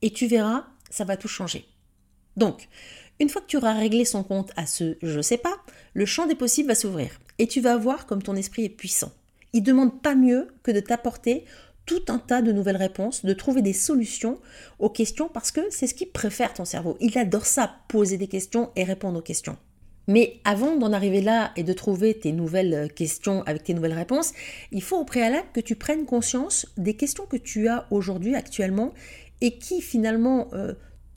Et 0.00 0.12
tu 0.12 0.26
verras, 0.26 0.66
ça 0.90 1.04
va 1.04 1.16
tout 1.16 1.28
changer. 1.28 1.66
Donc, 2.36 2.68
une 3.20 3.28
fois 3.28 3.40
que 3.40 3.46
tu 3.46 3.56
auras 3.56 3.74
réglé 3.74 4.04
son 4.04 4.22
compte 4.22 4.52
à 4.56 4.66
ce 4.66 4.96
je 5.02 5.20
sais 5.20 5.38
pas, 5.38 5.56
le 5.94 6.06
champ 6.06 6.26
des 6.26 6.34
possibles 6.34 6.68
va 6.68 6.74
s'ouvrir. 6.74 7.20
Et 7.38 7.46
tu 7.46 7.60
vas 7.60 7.76
voir 7.76 8.06
comme 8.06 8.22
ton 8.22 8.36
esprit 8.36 8.64
est 8.64 8.68
puissant. 8.68 9.12
Il 9.52 9.62
demande 9.62 10.00
pas 10.02 10.14
mieux 10.14 10.48
que 10.62 10.70
de 10.70 10.80
t'apporter 10.80 11.44
tout 11.86 12.02
un 12.08 12.18
tas 12.18 12.42
de 12.42 12.52
nouvelles 12.52 12.76
réponses, 12.76 13.24
de 13.24 13.32
trouver 13.32 13.62
des 13.62 13.72
solutions 13.72 14.38
aux 14.78 14.90
questions 14.90 15.28
parce 15.28 15.50
que 15.50 15.60
c'est 15.70 15.86
ce 15.86 15.94
qu'il 15.94 16.10
préfère 16.10 16.54
ton 16.54 16.64
cerveau. 16.64 16.96
Il 17.00 17.18
adore 17.18 17.46
ça, 17.46 17.76
poser 17.88 18.18
des 18.18 18.28
questions 18.28 18.70
et 18.76 18.84
répondre 18.84 19.18
aux 19.18 19.22
questions. 19.22 19.56
Mais 20.08 20.40
avant 20.44 20.76
d'en 20.76 20.92
arriver 20.92 21.20
là 21.20 21.52
et 21.56 21.62
de 21.62 21.72
trouver 21.72 22.14
tes 22.14 22.32
nouvelles 22.32 22.92
questions 22.94 23.42
avec 23.44 23.64
tes 23.64 23.74
nouvelles 23.74 23.92
réponses, 23.92 24.32
il 24.72 24.82
faut 24.82 24.98
au 24.98 25.04
préalable 25.04 25.46
que 25.52 25.60
tu 25.60 25.76
prennes 25.76 26.06
conscience 26.06 26.66
des 26.76 26.94
questions 26.94 27.26
que 27.26 27.36
tu 27.36 27.68
as 27.68 27.86
aujourd'hui, 27.90 28.34
actuellement, 28.34 28.92
et 29.40 29.58
qui 29.58 29.80
finalement 29.80 30.48
euh, 30.54 30.74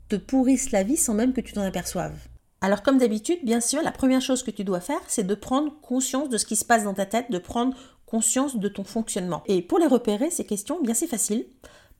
te 0.09 0.15
pourrissent 0.15 0.71
la 0.71 0.83
vie 0.83 0.97
sans 0.97 1.13
même 1.13 1.33
que 1.33 1.41
tu 1.41 1.53
t'en 1.53 1.61
aperçoives. 1.61 2.17
Alors 2.61 2.81
comme 2.81 2.97
d'habitude, 2.97 3.39
bien 3.43 3.61
sûr, 3.61 3.81
la 3.81 3.91
première 3.91 4.21
chose 4.21 4.43
que 4.43 4.51
tu 4.51 4.63
dois 4.63 4.79
faire, 4.79 5.01
c'est 5.07 5.25
de 5.25 5.35
prendre 5.35 5.79
conscience 5.81 6.29
de 6.29 6.37
ce 6.37 6.45
qui 6.45 6.55
se 6.55 6.65
passe 6.65 6.83
dans 6.83 6.93
ta 6.93 7.05
tête, 7.05 7.29
de 7.29 7.37
prendre 7.37 7.75
conscience 8.05 8.57
de 8.57 8.67
ton 8.67 8.83
fonctionnement. 8.83 9.43
Et 9.45 9.61
pour 9.61 9.79
les 9.79 9.87
repérer, 9.87 10.29
ces 10.29 10.45
questions, 10.45 10.81
bien 10.81 10.93
c'est 10.93 11.07
facile. 11.07 11.45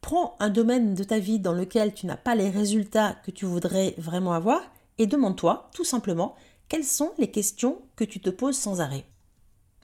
Prends 0.02 0.36
un 0.40 0.50
domaine 0.50 0.94
de 0.94 1.04
ta 1.04 1.20
vie 1.20 1.40
dans 1.40 1.54
lequel 1.54 1.94
tu 1.94 2.06
n'as 2.06 2.18
pas 2.18 2.36
les 2.36 2.50
résultats 2.50 3.16
que 3.26 3.32
tu 3.32 3.46
voudrais 3.46 3.96
vraiment 3.98 4.34
avoir 4.34 4.62
et 4.98 5.08
demande-toi 5.08 5.70
tout 5.74 5.84
simplement 5.84 6.36
quelles 6.68 6.84
sont 6.84 7.12
les 7.18 7.32
questions 7.32 7.80
que 7.96 8.04
tu 8.04 8.20
te 8.20 8.30
poses 8.30 8.58
sans 8.58 8.82
arrêt. 8.82 9.06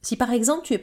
Si 0.01 0.15
par 0.15 0.31
exemple 0.31 0.65
tu 0.65 0.73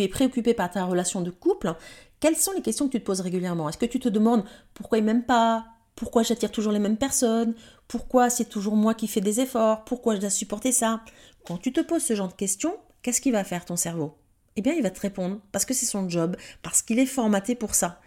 es, 0.00 0.08
préoccupé 0.08 0.54
par 0.54 0.70
ta 0.70 0.84
relation 0.84 1.20
de 1.20 1.30
couple, 1.30 1.74
quelles 2.20 2.36
sont 2.36 2.52
les 2.52 2.62
questions 2.62 2.86
que 2.86 2.92
tu 2.92 3.00
te 3.00 3.06
poses 3.06 3.20
régulièrement? 3.20 3.68
Est-ce 3.68 3.78
que 3.78 3.86
tu 3.86 3.98
te 3.98 4.08
demandes 4.08 4.44
pourquoi 4.74 4.98
il 4.98 5.04
m'aime 5.04 5.24
pas? 5.24 5.64
Pourquoi 5.96 6.22
j'attire 6.22 6.52
toujours 6.52 6.72
les 6.72 6.78
mêmes 6.78 6.98
personnes? 6.98 7.54
Pourquoi 7.88 8.30
c'est 8.30 8.48
toujours 8.48 8.76
moi 8.76 8.94
qui 8.94 9.08
fais 9.08 9.22
des 9.22 9.40
efforts? 9.40 9.84
Pourquoi 9.84 10.14
je 10.14 10.20
dois 10.20 10.30
supporter 10.30 10.70
ça? 10.70 11.00
Quand 11.46 11.56
tu 11.56 11.72
te 11.72 11.80
poses 11.80 12.04
ce 12.04 12.14
genre 12.14 12.28
de 12.28 12.34
questions, 12.34 12.76
qu'est-ce 13.02 13.20
qui 13.20 13.30
va 13.30 13.44
faire 13.44 13.64
ton 13.64 13.76
cerveau? 13.76 14.14
Eh 14.56 14.62
bien, 14.62 14.74
il 14.74 14.82
va 14.82 14.90
te 14.90 15.00
répondre 15.00 15.40
parce 15.52 15.64
que 15.64 15.74
c'est 15.74 15.86
son 15.86 16.08
job, 16.08 16.36
parce 16.62 16.82
qu'il 16.82 16.98
est 16.98 17.06
formaté 17.06 17.54
pour 17.54 17.74
ça. 17.74 18.00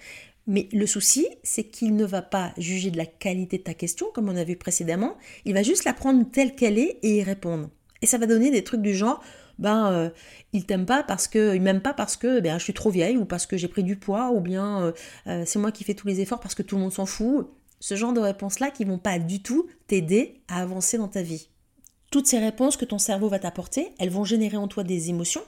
Mais 0.46 0.70
le 0.72 0.86
souci, 0.86 1.28
c'est 1.44 1.64
qu'il 1.64 1.96
ne 1.96 2.06
va 2.06 2.22
pas 2.22 2.54
juger 2.58 2.92
de 2.92 2.98
la 2.98 3.06
qualité 3.06 3.58
de 3.58 3.64
ta 3.64 3.74
question, 3.74 4.08
comme 4.14 4.30
on 4.30 4.36
a 4.36 4.44
vu 4.44 4.56
précédemment, 4.56 5.16
il 5.46 5.54
va 5.54 5.64
juste 5.64 5.84
la 5.84 5.94
prendre 5.94 6.26
telle 6.32 6.56
qu'elle 6.56 6.78
est 6.78 7.00
et 7.02 7.18
y 7.18 7.24
répondre. 7.24 7.70
Et 8.02 8.06
ça 8.06 8.18
va 8.18 8.26
donner 8.26 8.52
des 8.52 8.64
trucs 8.64 8.82
du 8.82 8.96
genre, 8.96 9.22
ben, 9.58 9.92
euh, 9.92 10.10
il 10.54 10.66
t'aime 10.66 10.86
pas 10.86 11.04
parce 11.04 11.28
que, 11.28 11.56
il 11.56 11.62
m'aime 11.62 11.82
pas 11.82 11.94
parce 11.94 12.18
que 12.18 12.40
ben, 12.40 12.58
je 12.58 12.64
suis 12.64 12.74
trop 12.74 12.90
vieille, 12.90 13.18
ou 13.18 13.26
parce 13.26 13.46
que 13.46 13.58
j'ai 13.58 13.68
pris 13.68 13.84
du 13.84 13.96
poids, 13.96 14.32
ou 14.32 14.42
bien 14.42 14.84
euh, 14.84 14.92
euh, 15.28 15.44
c'est 15.46 15.60
moi 15.60 15.72
qui 15.72 15.84
fais 15.84 15.94
tous 15.94 16.08
les 16.08 16.22
efforts 16.22 16.40
parce 16.40 16.56
que 16.56 16.64
tout 16.64 16.76
le 16.76 16.82
monde 16.82 16.94
s'en 16.94 17.06
fout. 17.06 17.48
Ce 17.80 17.96
genre 17.96 18.14
de 18.14 18.20
réponses-là 18.20 18.72
qui 18.72 18.86
vont 18.86 18.98
pas 18.98 19.20
du 19.20 19.42
tout 19.42 19.68
t'aider 19.88 20.42
à 20.48 20.62
avancer 20.62 20.98
dans 20.98 21.08
ta 21.08 21.22
vie. 21.22 21.50
Toutes 22.12 22.28
ces 22.28 22.40
réponses 22.40 22.76
que 22.76 22.86
ton 22.86 22.98
cerveau 22.98 23.30
va 23.30 23.40
t'apporter, 23.40 23.94
elles 24.00 24.10
vont 24.10 24.24
générer 24.24 24.58
en 24.58 24.68
toi 24.68 24.84
des 24.84 25.10
émotions. 25.10 25.44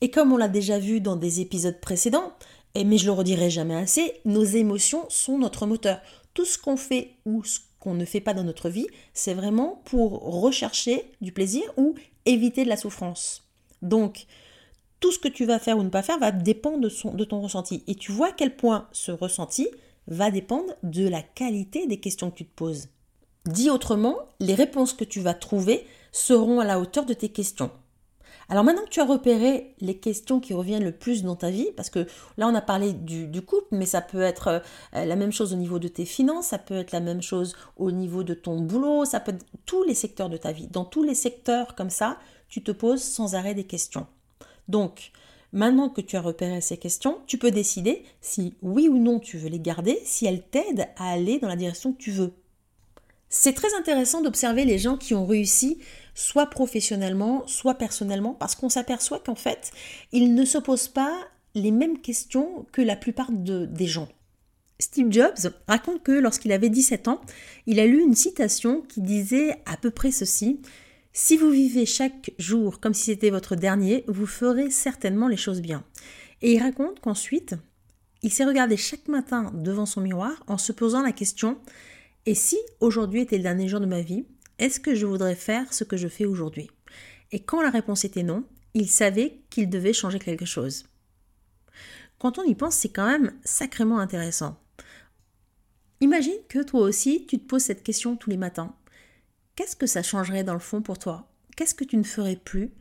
Et 0.00 0.10
comme 0.10 0.32
on 0.32 0.36
l'a 0.36 0.48
déjà 0.48 0.78
vu 0.78 1.00
dans 1.00 1.16
des 1.16 1.40
épisodes 1.40 1.80
précédents, 1.80 2.32
mais 2.76 2.98
je 2.98 3.06
le 3.06 3.12
redirai 3.12 3.50
jamais 3.50 3.74
assez, 3.74 4.20
nos 4.24 4.44
émotions 4.44 5.04
sont 5.08 5.38
notre 5.38 5.66
moteur. 5.66 6.00
Tout 6.32 6.44
ce 6.44 6.58
qu'on 6.58 6.76
fait 6.76 7.12
ou 7.24 7.44
ce 7.44 7.60
qu'on 7.80 7.94
ne 7.94 8.04
fait 8.04 8.20
pas 8.20 8.34
dans 8.34 8.44
notre 8.44 8.68
vie, 8.68 8.86
c'est 9.12 9.34
vraiment 9.34 9.82
pour 9.84 10.22
rechercher 10.40 11.12
du 11.20 11.32
plaisir 11.32 11.62
ou 11.76 11.94
éviter 12.26 12.64
de 12.64 12.68
la 12.68 12.76
souffrance. 12.76 13.42
Donc, 13.82 14.26
tout 15.00 15.12
ce 15.12 15.18
que 15.18 15.28
tu 15.28 15.44
vas 15.44 15.58
faire 15.58 15.78
ou 15.78 15.82
ne 15.82 15.90
pas 15.90 16.02
faire 16.02 16.18
va 16.18 16.32
dépendre 16.32 16.80
de, 16.80 17.16
de 17.16 17.24
ton 17.24 17.40
ressenti. 17.40 17.84
Et 17.86 17.94
tu 17.94 18.10
vois 18.10 18.28
à 18.28 18.32
quel 18.32 18.56
point 18.56 18.88
ce 18.92 19.12
ressenti 19.12 19.68
va 20.06 20.30
dépendre 20.30 20.72
de 20.82 21.08
la 21.08 21.22
qualité 21.22 21.86
des 21.86 22.00
questions 22.00 22.30
que 22.30 22.36
tu 22.36 22.46
te 22.46 22.54
poses. 22.54 22.88
Dit 23.46 23.70
autrement, 23.70 24.16
les 24.40 24.54
réponses 24.54 24.92
que 24.92 25.04
tu 25.04 25.20
vas 25.20 25.34
trouver 25.34 25.86
seront 26.12 26.60
à 26.60 26.64
la 26.64 26.80
hauteur 26.80 27.04
de 27.04 27.14
tes 27.14 27.28
questions. 27.28 27.70
Alors 28.48 28.64
maintenant 28.64 28.84
que 28.84 28.90
tu 28.90 29.00
as 29.00 29.06
repéré 29.06 29.74
les 29.80 29.96
questions 29.96 30.40
qui 30.40 30.52
reviennent 30.52 30.84
le 30.84 30.92
plus 30.92 31.22
dans 31.22 31.36
ta 31.36 31.50
vie, 31.50 31.68
parce 31.76 31.90
que 31.90 32.06
là 32.36 32.46
on 32.46 32.54
a 32.54 32.60
parlé 32.60 32.92
du, 32.92 33.42
couple, 33.42 33.68
mais 33.72 33.86
ça 33.86 34.02
peut 34.02 34.20
être 34.20 34.48
euh, 34.94 35.04
la 35.04 35.16
même 35.16 35.32
chose 35.32 35.52
au 35.52 35.56
niveau 35.56 35.78
de 35.78 35.88
tes 35.88 36.04
finances, 36.04 36.48
ça 36.48 36.58
peut 36.58 36.74
être 36.74 36.92
la 36.92 37.00
même 37.00 37.22
chose 37.22 37.56
au 37.76 37.90
niveau 37.90 38.22
de 38.22 38.34
ton 38.34 38.60
boulot, 38.60 39.04
ça 39.04 39.20
peut 39.20 39.32
être 39.32 39.46
tous 39.64 39.82
les 39.84 39.94
secteurs 39.94 40.28
de 40.28 40.36
ta 40.36 40.52
vie. 40.52 40.68
Dans 40.68 40.84
tous 40.84 41.02
les 41.02 41.14
secteurs 41.14 41.74
comme 41.74 41.90
ça, 41.90 42.18
tu 42.48 42.62
te 42.62 42.70
poses 42.70 43.02
sans 43.02 43.34
arrêt 43.34 43.54
des 43.54 43.64
questions. 43.64 44.06
Donc, 44.68 45.12
Maintenant 45.54 45.88
que 45.88 46.00
tu 46.00 46.16
as 46.16 46.20
repéré 46.20 46.60
ces 46.60 46.76
questions, 46.76 47.18
tu 47.28 47.38
peux 47.38 47.52
décider 47.52 48.02
si 48.20 48.54
oui 48.60 48.88
ou 48.88 48.98
non 48.98 49.20
tu 49.20 49.38
veux 49.38 49.48
les 49.48 49.60
garder, 49.60 50.00
si 50.04 50.26
elles 50.26 50.42
t'aident 50.42 50.88
à 50.96 51.12
aller 51.12 51.38
dans 51.38 51.46
la 51.46 51.54
direction 51.54 51.92
que 51.92 52.02
tu 52.02 52.10
veux. 52.10 52.32
C'est 53.28 53.52
très 53.52 53.72
intéressant 53.74 54.20
d'observer 54.20 54.64
les 54.64 54.78
gens 54.78 54.96
qui 54.96 55.14
ont 55.14 55.26
réussi 55.26 55.78
soit 56.12 56.46
professionnellement, 56.46 57.46
soit 57.46 57.74
personnellement, 57.74 58.34
parce 58.34 58.56
qu'on 58.56 58.68
s'aperçoit 58.68 59.20
qu'en 59.20 59.36
fait, 59.36 59.70
ils 60.10 60.34
ne 60.34 60.44
se 60.44 60.58
posent 60.58 60.88
pas 60.88 61.16
les 61.54 61.70
mêmes 61.70 62.00
questions 62.00 62.66
que 62.72 62.82
la 62.82 62.96
plupart 62.96 63.30
des 63.30 63.86
gens. 63.86 64.08
Steve 64.80 65.12
Jobs 65.12 65.52
raconte 65.68 66.02
que 66.02 66.10
lorsqu'il 66.10 66.50
avait 66.50 66.68
17 66.68 67.06
ans, 67.06 67.20
il 67.66 67.78
a 67.78 67.86
lu 67.86 68.00
une 68.00 68.16
citation 68.16 68.82
qui 68.82 69.02
disait 69.02 69.56
à 69.66 69.76
peu 69.76 69.92
près 69.92 70.10
ceci 70.10 70.60
Si 71.16 71.36
vous 71.36 71.50
vivez 71.50 71.86
chaque 71.86 72.32
jour 72.38 72.80
comme 72.80 72.92
si 72.92 73.04
c'était 73.04 73.30
votre 73.30 73.54
dernier, 73.54 74.04
vous 74.08 74.26
ferez 74.26 74.68
certainement 74.70 75.28
les 75.28 75.36
choses 75.36 75.60
bien. 75.60 75.84
Et 76.42 76.54
il 76.54 76.60
raconte 76.60 76.98
qu'ensuite, 76.98 77.54
il 78.22 78.32
s'est 78.32 78.44
regardé 78.44 78.76
chaque 78.76 79.06
matin 79.06 79.52
devant 79.54 79.86
son 79.86 80.00
miroir 80.00 80.42
en 80.48 80.58
se 80.58 80.72
posant 80.72 81.02
la 81.02 81.12
question 81.12 81.56
Et 82.26 82.34
si 82.34 82.58
aujourd'hui 82.80 83.20
était 83.20 83.36
le 83.36 83.44
dernier 83.44 83.68
jour 83.68 83.78
de 83.78 83.86
ma 83.86 84.00
vie, 84.00 84.26
est-ce 84.58 84.80
que 84.80 84.96
je 84.96 85.06
voudrais 85.06 85.36
faire 85.36 85.72
ce 85.72 85.84
que 85.84 85.96
je 85.96 86.08
fais 86.08 86.26
aujourd'hui? 86.26 86.68
Et 87.30 87.38
quand 87.38 87.62
la 87.62 87.70
réponse 87.70 88.04
était 88.04 88.24
non, 88.24 88.42
il 88.74 88.90
savait 88.90 89.40
qu'il 89.50 89.70
devait 89.70 89.92
changer 89.92 90.18
quelque 90.18 90.46
chose. 90.46 90.82
Quand 92.18 92.40
on 92.40 92.44
y 92.44 92.56
pense, 92.56 92.74
c'est 92.74 92.88
quand 92.88 93.06
même 93.06 93.38
sacrément 93.44 94.00
intéressant. 94.00 94.60
Imagine 96.00 96.40
que 96.48 96.64
toi 96.64 96.80
aussi, 96.80 97.24
tu 97.26 97.38
te 97.38 97.46
poses 97.46 97.62
cette 97.62 97.84
question 97.84 98.16
tous 98.16 98.30
les 98.30 98.36
matins. 98.36 98.74
Qu'est-ce 99.56 99.76
que 99.76 99.86
ça 99.86 100.02
changerait 100.02 100.44
dans 100.44 100.54
le 100.54 100.58
fond 100.58 100.82
pour 100.82 100.98
toi? 100.98 101.28
Qu'est-ce 101.56 101.74
que 101.74 101.84
tu 101.84 101.96
ne 101.96 102.02
ferais 102.02 102.36
plus? 102.36 102.72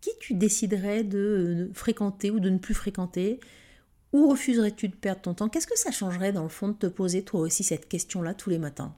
Qui 0.00 0.10
tu 0.20 0.34
déciderais 0.34 1.04
de 1.04 1.70
fréquenter 1.74 2.30
ou 2.30 2.40
de 2.40 2.50
ne 2.50 2.58
plus 2.58 2.74
fréquenter? 2.74 3.40
Où 4.12 4.28
refuserais-tu 4.28 4.88
de 4.88 4.96
perdre 4.96 5.22
ton 5.22 5.34
temps? 5.34 5.48
Qu'est-ce 5.48 5.66
que 5.66 5.78
ça 5.78 5.90
changerait 5.90 6.32
dans 6.32 6.42
le 6.42 6.48
fond 6.48 6.68
de 6.68 6.74
te 6.74 6.86
poser 6.86 7.24
toi 7.24 7.40
aussi 7.40 7.62
cette 7.62 7.88
question-là 7.88 8.34
tous 8.34 8.50
les 8.50 8.58
matins? 8.58 8.94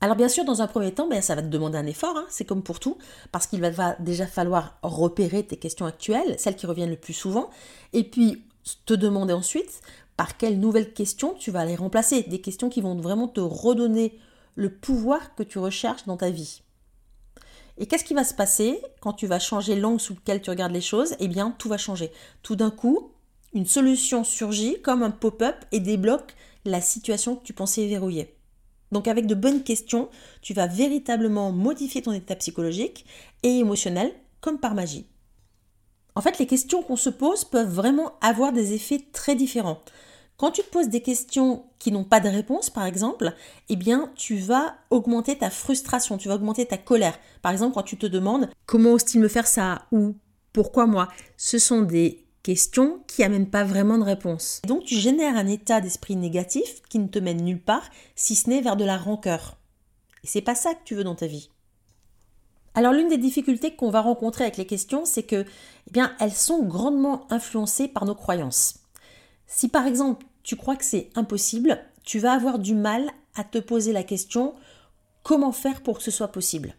Alors 0.00 0.14
bien 0.14 0.28
sûr, 0.28 0.44
dans 0.44 0.62
un 0.62 0.68
premier 0.68 0.92
temps, 0.92 1.08
ben, 1.08 1.20
ça 1.20 1.34
va 1.34 1.42
te 1.42 1.48
demander 1.48 1.76
un 1.76 1.86
effort, 1.86 2.16
hein, 2.16 2.26
c'est 2.30 2.44
comme 2.44 2.62
pour 2.62 2.78
tout, 2.78 2.98
parce 3.32 3.48
qu'il 3.48 3.60
va 3.60 3.96
déjà 3.98 4.26
falloir 4.26 4.78
repérer 4.82 5.44
tes 5.44 5.56
questions 5.56 5.86
actuelles, 5.86 6.36
celles 6.38 6.54
qui 6.54 6.66
reviennent 6.66 6.90
le 6.90 6.96
plus 6.96 7.14
souvent, 7.14 7.50
et 7.92 8.04
puis 8.04 8.44
te 8.86 8.94
demander 8.94 9.32
ensuite 9.32 9.80
par 10.16 10.36
quelles 10.36 10.60
nouvelles 10.60 10.92
questions 10.92 11.34
tu 11.34 11.50
vas 11.50 11.64
les 11.64 11.74
remplacer, 11.74 12.22
des 12.22 12.40
questions 12.40 12.68
qui 12.68 12.80
vont 12.80 12.94
vraiment 12.94 13.26
te 13.26 13.40
redonner 13.40 14.16
le 14.58 14.74
pouvoir 14.74 15.36
que 15.36 15.44
tu 15.44 15.60
recherches 15.60 16.04
dans 16.06 16.16
ta 16.16 16.30
vie. 16.30 16.62
Et 17.76 17.86
qu'est-ce 17.86 18.02
qui 18.02 18.12
va 18.12 18.24
se 18.24 18.34
passer 18.34 18.82
quand 19.00 19.12
tu 19.12 19.28
vas 19.28 19.38
changer 19.38 19.76
l'angle 19.76 20.00
sous 20.00 20.14
lequel 20.14 20.42
tu 20.42 20.50
regardes 20.50 20.72
les 20.72 20.80
choses? 20.80 21.14
Eh 21.20 21.28
bien, 21.28 21.52
tout 21.52 21.68
va 21.68 21.78
changer. 21.78 22.10
Tout 22.42 22.56
d'un 22.56 22.72
coup, 22.72 23.12
une 23.54 23.66
solution 23.66 24.24
surgit 24.24 24.82
comme 24.82 25.04
un 25.04 25.12
pop-up 25.12 25.54
et 25.70 25.78
débloque 25.78 26.34
la 26.64 26.80
situation 26.80 27.36
que 27.36 27.44
tu 27.44 27.52
pensais 27.52 27.86
verrouiller. 27.86 28.34
Donc 28.90 29.06
avec 29.06 29.26
de 29.26 29.36
bonnes 29.36 29.62
questions, 29.62 30.08
tu 30.42 30.54
vas 30.54 30.66
véritablement 30.66 31.52
modifier 31.52 32.02
ton 32.02 32.12
état 32.12 32.34
psychologique 32.34 33.06
et 33.44 33.58
émotionnel 33.58 34.12
comme 34.40 34.58
par 34.58 34.74
magie. 34.74 35.06
En 36.16 36.20
fait, 36.20 36.40
les 36.40 36.48
questions 36.48 36.82
qu'on 36.82 36.96
se 36.96 37.10
pose 37.10 37.44
peuvent 37.44 37.72
vraiment 37.72 38.18
avoir 38.20 38.52
des 38.52 38.72
effets 38.72 39.04
très 39.12 39.36
différents. 39.36 39.78
Quand 40.36 40.50
tu 40.50 40.62
te 40.62 40.70
poses 40.70 40.88
des 40.88 41.02
questions 41.02 41.64
qui 41.78 41.92
n'ont 41.92 42.04
pas 42.04 42.20
de 42.20 42.28
réponse, 42.28 42.70
par 42.70 42.84
exemple, 42.84 43.32
eh 43.68 43.76
bien, 43.76 44.10
tu 44.16 44.36
vas 44.36 44.76
augmenter 44.90 45.38
ta 45.38 45.50
frustration, 45.50 46.18
tu 46.18 46.28
vas 46.28 46.34
augmenter 46.34 46.66
ta 46.66 46.76
colère. 46.76 47.18
Par 47.42 47.52
exemple, 47.52 47.74
quand 47.74 47.82
tu 47.82 47.96
te 47.96 48.06
demandes 48.06 48.48
comment 48.66 48.92
ose-t-il 48.92 49.20
me 49.20 49.28
faire 49.28 49.46
ça? 49.46 49.86
Ou 49.92 50.16
pourquoi 50.52 50.86
moi, 50.86 51.08
ce 51.36 51.58
sont 51.58 51.82
des 51.82 52.24
questions 52.42 53.02
qui 53.06 53.22
n'amènent 53.22 53.50
pas 53.50 53.64
vraiment 53.64 53.98
de 53.98 54.04
réponse. 54.04 54.60
Donc, 54.66 54.84
tu 54.84 54.94
génères 54.94 55.36
un 55.36 55.46
état 55.46 55.80
d'esprit 55.80 56.16
négatif 56.16 56.82
qui 56.88 56.98
ne 56.98 57.08
te 57.08 57.18
mène 57.18 57.44
nulle 57.44 57.62
part, 57.62 57.88
si 58.16 58.34
ce 58.34 58.48
n'est 58.48 58.62
vers 58.62 58.76
de 58.76 58.84
la 58.84 58.96
rancœur. 58.96 59.56
Et 60.24 60.26
c'est 60.26 60.40
pas 60.40 60.54
ça 60.54 60.74
que 60.74 60.82
tu 60.84 60.94
veux 60.94 61.04
dans 61.04 61.14
ta 61.14 61.26
vie. 61.26 61.50
Alors 62.78 62.92
l'une 62.92 63.08
des 63.08 63.18
difficultés 63.18 63.74
qu'on 63.74 63.90
va 63.90 64.00
rencontrer 64.00 64.44
avec 64.44 64.56
les 64.56 64.64
questions, 64.64 65.04
c'est 65.04 65.24
que 65.24 65.44
eh 65.88 65.90
bien 65.90 66.14
elles 66.20 66.32
sont 66.32 66.62
grandement 66.62 67.26
influencées 67.28 67.88
par 67.88 68.04
nos 68.04 68.14
croyances. 68.14 68.78
Si 69.48 69.68
par 69.68 69.86
exemple 69.86 70.24
tu 70.42 70.56
crois 70.56 70.76
que 70.76 70.84
c'est 70.84 71.10
impossible, 71.14 71.78
tu 72.04 72.18
vas 72.18 72.32
avoir 72.32 72.58
du 72.58 72.74
mal 72.74 73.10
à 73.34 73.44
te 73.44 73.58
poser 73.58 73.92
la 73.92 74.02
question 74.02 74.54
comment 75.22 75.52
faire 75.52 75.82
pour 75.82 75.98
que 75.98 76.04
ce 76.04 76.10
soit 76.10 76.28
possible? 76.28 76.74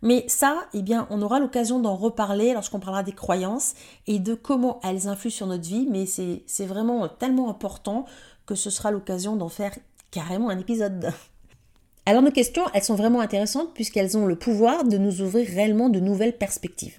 Mais 0.00 0.24
ça, 0.28 0.68
eh 0.74 0.82
bien, 0.82 1.06
on 1.10 1.22
aura 1.22 1.40
l'occasion 1.40 1.80
d'en 1.80 1.96
reparler 1.96 2.52
lorsqu'on 2.52 2.78
parlera 2.78 3.02
des 3.02 3.12
croyances 3.12 3.74
et 4.06 4.18
de 4.18 4.34
comment 4.34 4.80
elles 4.84 5.08
influent 5.08 5.30
sur 5.30 5.46
notre 5.46 5.68
vie, 5.68 5.86
mais 5.90 6.06
c'est 6.06 6.66
vraiment 6.66 7.08
tellement 7.08 7.50
important 7.50 8.04
que 8.46 8.54
ce 8.54 8.70
sera 8.70 8.90
l'occasion 8.90 9.36
d'en 9.36 9.48
faire 9.48 9.76
carrément 10.10 10.50
un 10.50 10.58
épisode. 10.58 11.12
Alors 12.06 12.22
nos 12.22 12.30
questions, 12.30 12.64
elles 12.72 12.84
sont 12.84 12.94
vraiment 12.94 13.20
intéressantes 13.20 13.74
puisqu'elles 13.74 14.16
ont 14.16 14.24
le 14.24 14.36
pouvoir 14.36 14.84
de 14.84 14.96
nous 14.96 15.20
ouvrir 15.20 15.46
réellement 15.46 15.90
de 15.90 16.00
nouvelles 16.00 16.38
perspectives. 16.38 16.98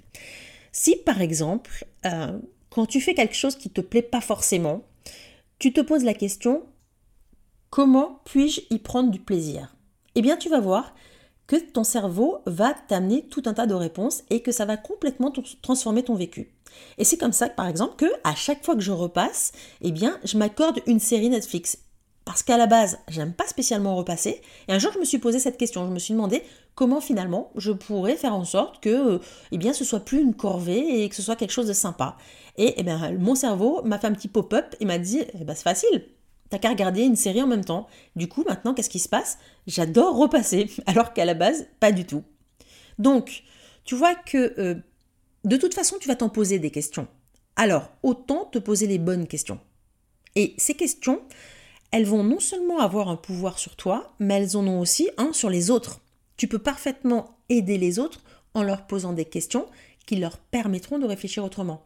Si 0.71 0.95
par 0.98 1.19
exemple, 1.21 1.88
euh, 2.05 2.38
quand 2.69 2.86
tu 2.86 3.01
fais 3.01 3.15
quelque 3.15 3.36
chose 3.36 3.55
qui 3.55 3.69
ne 3.69 3.74
te 3.74 3.81
plaît 3.81 4.03
pas 4.03 4.21
forcément, 4.21 4.83
tu 5.59 5.73
te 5.73 5.81
poses 5.81 6.05
la 6.05 6.13
question 6.13 6.63
comment 7.69 8.21
puis-je 8.25 8.61
y 8.69 8.79
prendre 8.79 9.11
du 9.11 9.19
plaisir? 9.19 9.75
Eh 10.15 10.21
bien, 10.21 10.37
tu 10.37 10.49
vas 10.49 10.61
voir 10.61 10.95
que 11.47 11.57
ton 11.57 11.83
cerveau 11.83 12.39
va 12.45 12.73
t'amener 12.73 13.27
tout 13.27 13.43
un 13.45 13.53
tas 13.53 13.67
de 13.67 13.73
réponses 13.73 14.23
et 14.29 14.41
que 14.41 14.51
ça 14.51 14.65
va 14.65 14.77
complètement 14.77 15.33
transformer 15.61 16.03
ton 16.03 16.15
vécu. 16.15 16.53
Et 16.97 17.03
c'est 17.03 17.17
comme 17.17 17.33
ça, 17.33 17.49
par 17.49 17.67
exemple, 17.67 17.95
que 17.97 18.11
à 18.23 18.35
chaque 18.35 18.63
fois 18.63 18.75
que 18.75 18.81
je 18.81 18.91
repasse, 18.91 19.51
eh 19.81 19.91
bien, 19.91 20.19
je 20.23 20.37
m'accorde 20.37 20.79
une 20.87 20.99
série 20.99 21.29
Netflix. 21.29 21.79
Parce 22.23 22.43
qu'à 22.43 22.57
la 22.57 22.67
base, 22.67 22.99
j'aime 23.07 23.33
pas 23.33 23.47
spécialement 23.47 23.95
repasser. 23.95 24.41
Et 24.67 24.73
un 24.73 24.79
jour, 24.79 24.91
je 24.93 24.99
me 24.99 25.05
suis 25.05 25.17
posé 25.17 25.39
cette 25.39 25.57
question. 25.57 25.87
Je 25.87 25.91
me 25.91 25.99
suis 25.99 26.13
demandé 26.13 26.43
comment 26.79 27.01
finalement 27.01 27.51
je 27.57 27.74
pourrais 27.74 28.15
faire 28.15 28.33
en 28.33 28.45
sorte 28.45 28.81
que, 28.81 29.15
euh, 29.15 29.19
eh 29.51 29.57
bien, 29.57 29.74
ce 29.74 29.83
soit 29.83 30.00
plus 30.00 30.21
une 30.21 30.33
corvée 30.33 31.03
et 31.03 31.09
que 31.09 31.15
ce 31.15 31.21
soit 31.21 31.36
quelque 31.36 31.51
chose 31.51 31.67
de 31.67 31.74
sympa. 31.74 32.15
Et 32.55 32.74
eh 32.77 32.83
bien, 32.83 33.12
mon 33.19 33.36
cerveau 33.36 33.81
m'a 33.83 34.00
fait 34.00 34.07
un 34.07 34.13
petit 34.13 34.29
pop-up 34.29 34.77
et 34.79 34.86
m'a 34.86 34.98
dit, 34.98 35.19
eh 35.33 35.43
ben, 35.43 35.53
c'est 35.53 35.63
facile. 35.63 36.05
T'as 36.50 36.57
qu'à 36.57 36.69
regarder 36.69 37.01
une 37.01 37.17
série 37.17 37.41
en 37.41 37.48
même 37.48 37.65
temps. 37.65 37.88
Du 38.15 38.29
coup, 38.29 38.45
maintenant, 38.48 38.74
qu'est-ce 38.74 38.89
qui 38.89 39.00
se 39.00 39.09
passe? 39.09 39.39
J'adore 39.67 40.15
repasser, 40.15 40.71
alors 40.86 41.12
qu'à 41.12 41.25
la 41.25 41.33
base, 41.33 41.67
pas 41.81 41.91
du 41.91 42.05
tout. 42.05 42.24
Donc, 42.98 43.43
tu 43.83 43.95
vois 43.95 44.15
que 44.15 44.53
euh, 44.57 44.75
de 45.43 45.57
toute 45.57 45.74
façon, 45.74 45.98
tu 46.00 46.07
vas 46.07 46.15
t'en 46.15 46.29
poser 46.29 46.59
des 46.59 46.71
questions. 46.71 47.09
Alors, 47.57 47.89
autant 48.03 48.45
te 48.45 48.57
poser 48.57 48.88
les 48.88 49.00
bonnes 49.00 49.27
questions. 49.27 49.59
Et 50.38 50.53
ces 50.57 50.75
questions, 50.75 51.19
elles 51.91 52.05
vont 52.05 52.24
non 52.24 52.39
seulement 52.39 52.79
avoir 52.79 53.09
un 53.09 53.17
pouvoir 53.17 53.59
sur 53.59 53.75
toi, 53.75 54.13
mais 54.19 54.36
elles 54.36 54.55
en 54.55 54.65
ont 54.65 54.79
aussi 54.79 55.09
un 55.17 55.33
sur 55.33 55.50
les 55.50 55.71
autres. 55.71 56.00
Tu 56.39 56.48
peux 56.48 56.58
parfaitement 56.58 57.38
aider 57.50 57.77
les 57.77 58.00
autres 58.00 58.24
en 58.53 58.63
leur 58.63 58.88
posant 58.88 59.12
des 59.12 59.25
questions 59.25 59.67
qui 60.05 60.15
leur 60.15 60.38
permettront 60.38 60.98
de 60.98 61.05
réfléchir 61.05 61.43
autrement. 61.43 61.86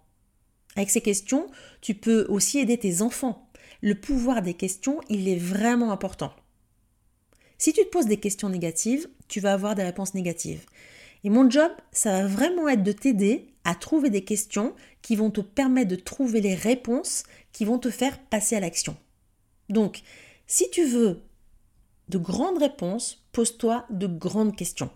Avec 0.76 0.92
ces 0.92 1.02
questions, 1.02 1.48
tu 1.82 1.96
peux 1.96 2.28
aussi 2.30 2.60
aider 2.60 2.78
tes 2.78 3.02
enfants. 3.02 3.50
Le 3.82 4.00
pouvoir 4.00 4.44
des 4.44 4.54
questions, 4.54 5.02
il 5.10 5.28
est 5.28 5.40
vraiment 5.40 5.92
important. 5.92 6.32
Si 7.58 7.74
tu 7.74 7.82
te 7.82 7.90
poses 7.90 8.06
des 8.06 8.18
questions 8.18 8.50
négatives, 8.50 9.10
tu 9.28 9.40
vas 9.40 9.54
avoir 9.54 9.74
des 9.74 9.82
réponses 9.82 10.14
négatives. 10.14 10.64
Et 11.24 11.32
mon 11.32 11.50
job, 11.50 11.72
ça 11.92 12.12
va 12.22 12.28
vraiment 12.28 12.70
être 12.70 12.84
de 12.84 12.92
t'aider 12.92 13.48
à 13.64 13.74
trouver 13.74 14.12
des 14.12 14.24
questions 14.24 14.76
qui 15.02 15.16
vont 15.16 15.32
te 15.32 15.42
permettre 15.42 15.90
de 15.90 15.96
trouver 15.96 16.42
les 16.42 16.54
réponses 16.54 17.24
qui 17.54 17.66
vont 17.66 17.80
te 17.80 17.90
faire 17.90 18.20
passer 18.26 18.56
à 18.56 18.60
l'action. 18.60 18.96
Donc, 19.70 20.04
si 20.46 20.70
tu 20.70 20.86
veux 20.86 21.24
de 22.10 22.18
grandes 22.18 22.60
réponses, 22.60 23.24
pose-toi 23.32 23.86
de 23.90 24.08
grandes 24.08 24.56
questions 24.56 24.90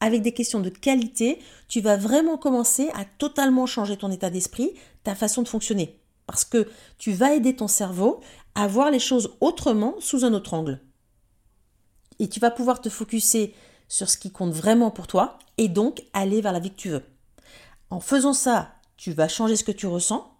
avec 0.00 0.22
des 0.22 0.32
questions 0.32 0.60
de 0.60 0.68
qualité, 0.68 1.40
tu 1.68 1.80
vas 1.80 1.96
vraiment 1.96 2.38
commencer 2.38 2.90
à 2.94 3.04
totalement 3.04 3.66
changer 3.66 3.96
ton 3.96 4.10
état 4.10 4.30
d'esprit, 4.30 4.74
ta 5.02 5.14
façon 5.14 5.42
de 5.42 5.48
fonctionner. 5.48 5.98
Parce 6.26 6.44
que 6.44 6.68
tu 6.98 7.12
vas 7.12 7.34
aider 7.34 7.56
ton 7.56 7.68
cerveau 7.68 8.20
à 8.54 8.66
voir 8.66 8.90
les 8.90 8.98
choses 8.98 9.36
autrement 9.40 9.94
sous 9.98 10.24
un 10.24 10.34
autre 10.34 10.54
angle. 10.54 10.80
Et 12.18 12.28
tu 12.28 12.40
vas 12.40 12.50
pouvoir 12.50 12.80
te 12.80 12.88
focuser 12.88 13.54
sur 13.88 14.08
ce 14.08 14.18
qui 14.18 14.30
compte 14.30 14.52
vraiment 14.52 14.90
pour 14.90 15.06
toi 15.06 15.38
et 15.56 15.68
donc 15.68 16.02
aller 16.12 16.40
vers 16.40 16.52
la 16.52 16.60
vie 16.60 16.70
que 16.70 16.76
tu 16.76 16.90
veux. 16.90 17.04
En 17.90 18.00
faisant 18.00 18.34
ça, 18.34 18.74
tu 18.96 19.12
vas 19.12 19.28
changer 19.28 19.56
ce 19.56 19.64
que 19.64 19.72
tu 19.72 19.86
ressens 19.86 20.30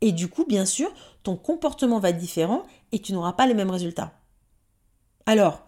et 0.00 0.12
du 0.12 0.28
coup, 0.28 0.44
bien 0.44 0.66
sûr, 0.66 0.92
ton 1.22 1.36
comportement 1.36 2.00
va 2.00 2.10
être 2.10 2.18
différent 2.18 2.64
et 2.90 3.00
tu 3.00 3.12
n'auras 3.12 3.32
pas 3.32 3.46
les 3.46 3.54
mêmes 3.54 3.70
résultats. 3.70 4.12
Alors, 5.26 5.62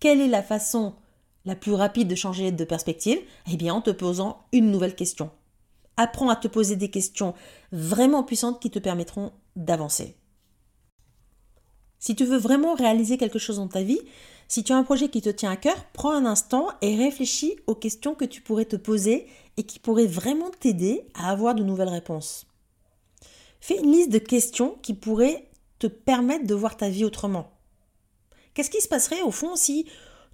quelle 0.00 0.20
est 0.20 0.28
la 0.28 0.42
façon 0.42 0.94
la 1.44 1.54
plus 1.54 1.72
rapide 1.72 2.08
de 2.08 2.14
changer 2.14 2.52
de 2.52 2.64
perspective? 2.64 3.18
Eh 3.50 3.56
bien 3.56 3.74
en 3.74 3.80
te 3.80 3.90
posant 3.90 4.44
une 4.52 4.70
nouvelle 4.70 4.94
question. 4.94 5.30
Apprends 5.96 6.28
à 6.28 6.36
te 6.36 6.48
poser 6.48 6.76
des 6.76 6.90
questions 6.90 7.34
vraiment 7.72 8.22
puissantes 8.22 8.60
qui 8.60 8.70
te 8.70 8.78
permettront 8.78 9.32
d'avancer. 9.56 10.16
Si 11.98 12.14
tu 12.14 12.24
veux 12.24 12.38
vraiment 12.38 12.74
réaliser 12.74 13.18
quelque 13.18 13.40
chose 13.40 13.56
dans 13.56 13.68
ta 13.68 13.82
vie, 13.82 14.00
si 14.46 14.62
tu 14.62 14.72
as 14.72 14.76
un 14.76 14.84
projet 14.84 15.08
qui 15.08 15.20
te 15.20 15.28
tient 15.28 15.50
à 15.50 15.56
cœur, 15.56 15.76
prends 15.92 16.12
un 16.12 16.24
instant 16.24 16.68
et 16.80 16.96
réfléchis 16.96 17.56
aux 17.66 17.74
questions 17.74 18.14
que 18.14 18.24
tu 18.24 18.40
pourrais 18.40 18.64
te 18.64 18.76
poser 18.76 19.26
et 19.56 19.64
qui 19.64 19.80
pourraient 19.80 20.06
vraiment 20.06 20.50
t'aider 20.60 21.06
à 21.14 21.30
avoir 21.30 21.54
de 21.54 21.64
nouvelles 21.64 21.88
réponses. 21.88 22.46
Fais 23.60 23.78
une 23.78 23.90
liste 23.90 24.10
de 24.10 24.18
questions 24.18 24.78
qui 24.80 24.94
pourraient 24.94 25.50
te 25.80 25.88
permettre 25.88 26.46
de 26.46 26.54
voir 26.54 26.76
ta 26.76 26.88
vie 26.88 27.04
autrement. 27.04 27.57
Qu'est-ce 28.58 28.70
qui 28.70 28.80
se 28.80 28.88
passerait 28.88 29.22
au 29.22 29.30
fond 29.30 29.54
si 29.54 29.86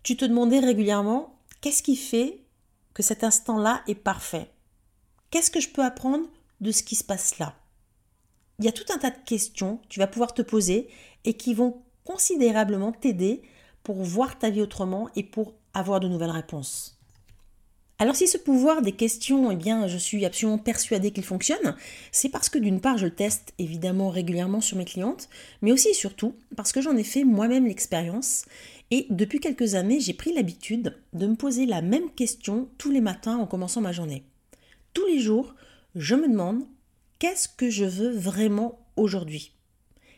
tu 0.03 0.17
te 0.17 0.25
demandais 0.25 0.59
régulièrement 0.59 1.39
qu'est-ce 1.61 1.83
qui 1.83 1.95
fait 1.95 2.41
que 2.95 3.03
cet 3.03 3.23
instant-là 3.23 3.83
est 3.87 3.95
parfait? 3.95 4.51
Qu'est-ce 5.29 5.51
que 5.51 5.61
je 5.61 5.69
peux 5.69 5.85
apprendre 5.85 6.27
de 6.63 6.71
ce 6.71 6.83
qui 6.83 6.95
se 6.95 7.05
passe 7.05 7.39
là? 7.39 7.55
Il 8.59 8.65
y 8.65 8.69
a 8.69 8.73
tout 8.73 8.91
un 8.95 8.97
tas 8.97 9.11
de 9.11 9.23
questions 9.27 9.77
que 9.77 9.89
tu 9.89 9.99
vas 9.99 10.07
pouvoir 10.07 10.33
te 10.33 10.41
poser 10.41 10.89
et 11.27 11.35
qui 11.35 11.53
vont 11.53 11.83
considérablement 12.05 12.93
t'aider 12.93 13.43
pour 13.83 14.03
voir 14.03 14.39
ta 14.39 14.49
vie 14.49 14.63
autrement 14.63 15.11
et 15.17 15.23
pour 15.23 15.53
avoir 15.75 16.01
de 16.01 16.09
nouvelles 16.09 16.31
réponses. 16.31 16.99
Alors 17.99 18.17
si 18.17 18.27
ce 18.27 18.39
pouvoir 18.39 18.83
des 18.83 18.93
questions, 18.93 19.53
eh 19.53 19.57
bien, 19.57 19.87
je 19.87 19.97
suis 19.97 20.25
absolument 20.25 20.59
persuadée 20.59 21.13
qu'il 21.13 21.23
fonctionne, 21.23 21.77
c'est 22.11 22.29
parce 22.29 22.49
que 22.49 22.59
d'une 22.59 22.81
part, 22.81 22.99
je 22.99 23.07
le 23.07 23.15
teste 23.15 23.55
évidemment 23.59 24.11
régulièrement 24.11 24.61
sur 24.61 24.77
mes 24.77 24.85
clientes, 24.85 25.29
mais 25.63 25.71
aussi 25.71 25.91
et 25.91 25.95
surtout 25.95 26.35
parce 26.57 26.73
que 26.73 26.81
j'en 26.81 26.97
ai 26.97 27.05
fait 27.05 27.23
moi-même 27.23 27.67
l'expérience 27.67 28.47
et 28.91 29.07
depuis 29.11 29.41
quelques 29.41 29.77
années, 29.77 30.01
j'ai 30.01 30.13
pris 30.13 30.33
l'habitude 30.33 30.97
de 31.13 31.27
me 31.27 31.37
poser 31.37 31.67
la 31.67 31.83
même 31.83 32.11
question 32.11 32.69
tous 32.79 32.91
les 32.91 33.01
matins 33.01 33.39
en 33.39 33.47
commençant 33.47 33.81
ma 33.81 33.93
journée. 33.93 34.25
Tous 34.93 35.07
les 35.07 35.21
jours, 35.21 35.55
je 35.95 36.17
me 36.17 36.29
demande 36.29 36.65
qu'est-ce 37.19 37.49
que 37.49 37.71
je 37.71 37.85
veux 37.85 38.11
vraiment 38.11 38.79
aujourd'hui? 38.97 39.53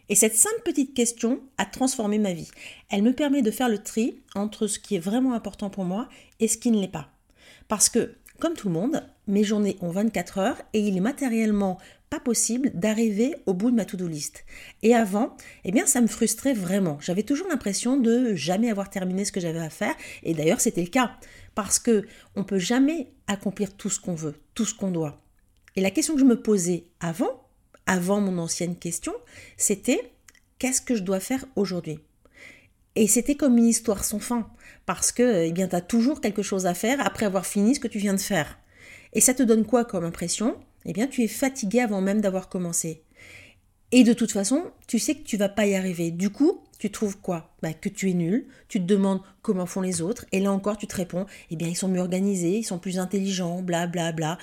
Et 0.09 0.15
cette 0.15 0.37
simple 0.37 0.63
petite 0.65 0.95
question 0.95 1.41
a 1.59 1.67
transformé 1.67 2.19
ma 2.19 2.33
vie. 2.33 2.51
Elle 2.91 3.03
me 3.03 3.13
permet 3.13 3.43
de 3.43 3.51
faire 3.51 3.69
le 3.69 3.83
tri 3.83 4.21
entre 4.35 4.67
ce 4.67 4.79
qui 4.79 4.95
est 4.95 5.01
vraiment 5.01 5.35
important 5.35 5.69
pour 5.69 5.85
moi 5.85 6.09
et 6.41 6.49
ce 6.49 6.57
qui 6.57 6.71
ne 6.71 6.81
l'est 6.81 6.89
pas. 6.89 7.16
Parce 7.69 7.89
que, 7.89 8.15
comme 8.39 8.55
tout 8.55 8.69
le 8.69 8.75
monde, 8.75 9.03
mes 9.27 9.45
journées 9.45 9.77
ont 9.81 9.91
24 9.91 10.39
heures 10.39 10.63
et 10.73 10.81
il 10.81 10.97
est 10.97 11.01
matériellement 11.01 11.79
pas 12.11 12.21
possible 12.21 12.71
d'arriver 12.75 13.35
au 13.47 13.55
bout 13.55 13.71
de 13.71 13.77
ma 13.77 13.85
to-do 13.85 14.07
list. 14.07 14.45
Et 14.83 14.95
avant, 14.95 15.37
eh 15.65 15.73
bien, 15.73 15.87
ça 15.87 16.01
me 16.01 16.07
frustrait 16.07 16.55
vraiment. 16.55 16.99
J'avais 17.01 17.25
toujours 17.25 17.49
l'impression 17.49 17.97
de 17.97 18.35
jamais 18.35 18.71
avoir 18.71 18.91
terminé 18.91 19.25
ce 19.25 19.33
que 19.33 19.41
j'avais 19.41 19.59
à 19.59 19.71
faire. 19.71 19.95
Et 20.23 20.35
d'ailleurs, 20.35 20.61
c'était 20.61 20.83
le 20.83 20.89
cas. 20.89 21.17
Parce 21.55 21.79
que 21.79 22.07
on 22.37 22.45
peut 22.45 22.59
jamais 22.59 23.09
accomplir 23.27 23.77
tout 23.77 23.91
ce 23.91 23.99
qu'on 23.99 24.15
veut, 24.15 24.35
tout 24.55 24.65
ce 24.65 24.75
qu'on 24.75 24.91
doit. 24.91 25.21
Et 25.75 25.81
la 25.81 25.91
question 25.91 26.15
que 26.15 26.21
je 26.21 26.27
me 26.27 26.41
posais 26.41 26.85
avant, 27.01 27.43
avant 27.87 28.21
mon 28.21 28.39
ancienne 28.39 28.77
question, 28.77 29.13
c'était 29.57 30.13
qu'est-ce 30.59 30.81
que 30.81 30.95
je 30.95 31.03
dois 31.03 31.21
faire 31.21 31.45
aujourd'hui? 31.57 31.99
Et 32.97 33.07
c'était 33.07 33.35
comme 33.35 33.59
une 33.59 33.67
histoire 33.67 34.05
sans 34.05 34.19
fin 34.19 34.49
parce 34.87 35.13
que 35.13 35.45
eh 35.45 35.53
bien 35.53 35.69
tu 35.69 35.77
as 35.77 35.81
toujours 35.81 36.21
quelque 36.21 36.43
chose 36.43 36.67
à 36.67 36.75
faire 36.75 37.05
après 37.05 37.27
avoir 37.27 37.47
fini 37.47 37.75
ce 37.75 37.81
que 37.81 37.89
tu 37.89 37.99
viens 37.99 38.15
de 38.15 38.21
faire. 38.21 38.59
Et 39.13 39.21
ça 39.21 39.35
te 39.35 39.43
donne 39.43 39.67
quoi 39.67 39.85
comme 39.85 40.05
impression? 40.05 40.57
Eh 40.87 40.93
bien 40.93 41.07
tu 41.07 41.23
es 41.23 41.29
fatigué 41.29 41.81
avant 41.81 42.01
même 42.01 42.21
d'avoir 42.21 42.49
commencé. 42.49 43.03
Et 43.93 44.03
de 44.03 44.15
toute 44.15 44.33
façon, 44.33 44.65
tu 44.89 44.99
sais 44.99 45.15
que 45.15 45.23
tu 45.23 45.37
vas 45.37 45.49
pas 45.49 45.67
y 45.67 45.77
arriver. 45.77 46.11
Du 46.11 46.31
coup, 46.31 46.61
tu 46.79 46.91
trouves 46.91 47.19
quoi? 47.19 47.55
Bah, 47.63 47.73
Que 47.73 47.89
tu 47.89 48.11
es 48.11 48.15
nul, 48.15 48.47
tu 48.69 48.81
te 48.81 48.85
demandes 48.85 49.21
comment 49.43 49.67
font 49.67 49.81
les 49.81 50.03
autres, 50.03 50.27
et 50.33 50.41
là 50.41 50.51
encore 50.51 50.77
tu 50.77 50.87
te 50.87 50.97
réponds, 50.97 51.27
eh 51.51 51.57
bien 51.57 51.69
ils 51.69 51.77
sont 51.77 51.89
mieux 51.89 52.01
organisés, 52.01 52.59
ils 52.59 52.65
sont 52.65 52.79
plus 52.79 52.99
intelligents, 52.99 53.63
bla 53.63 53.87
bla 53.87 54.13
bla. 54.13 54.39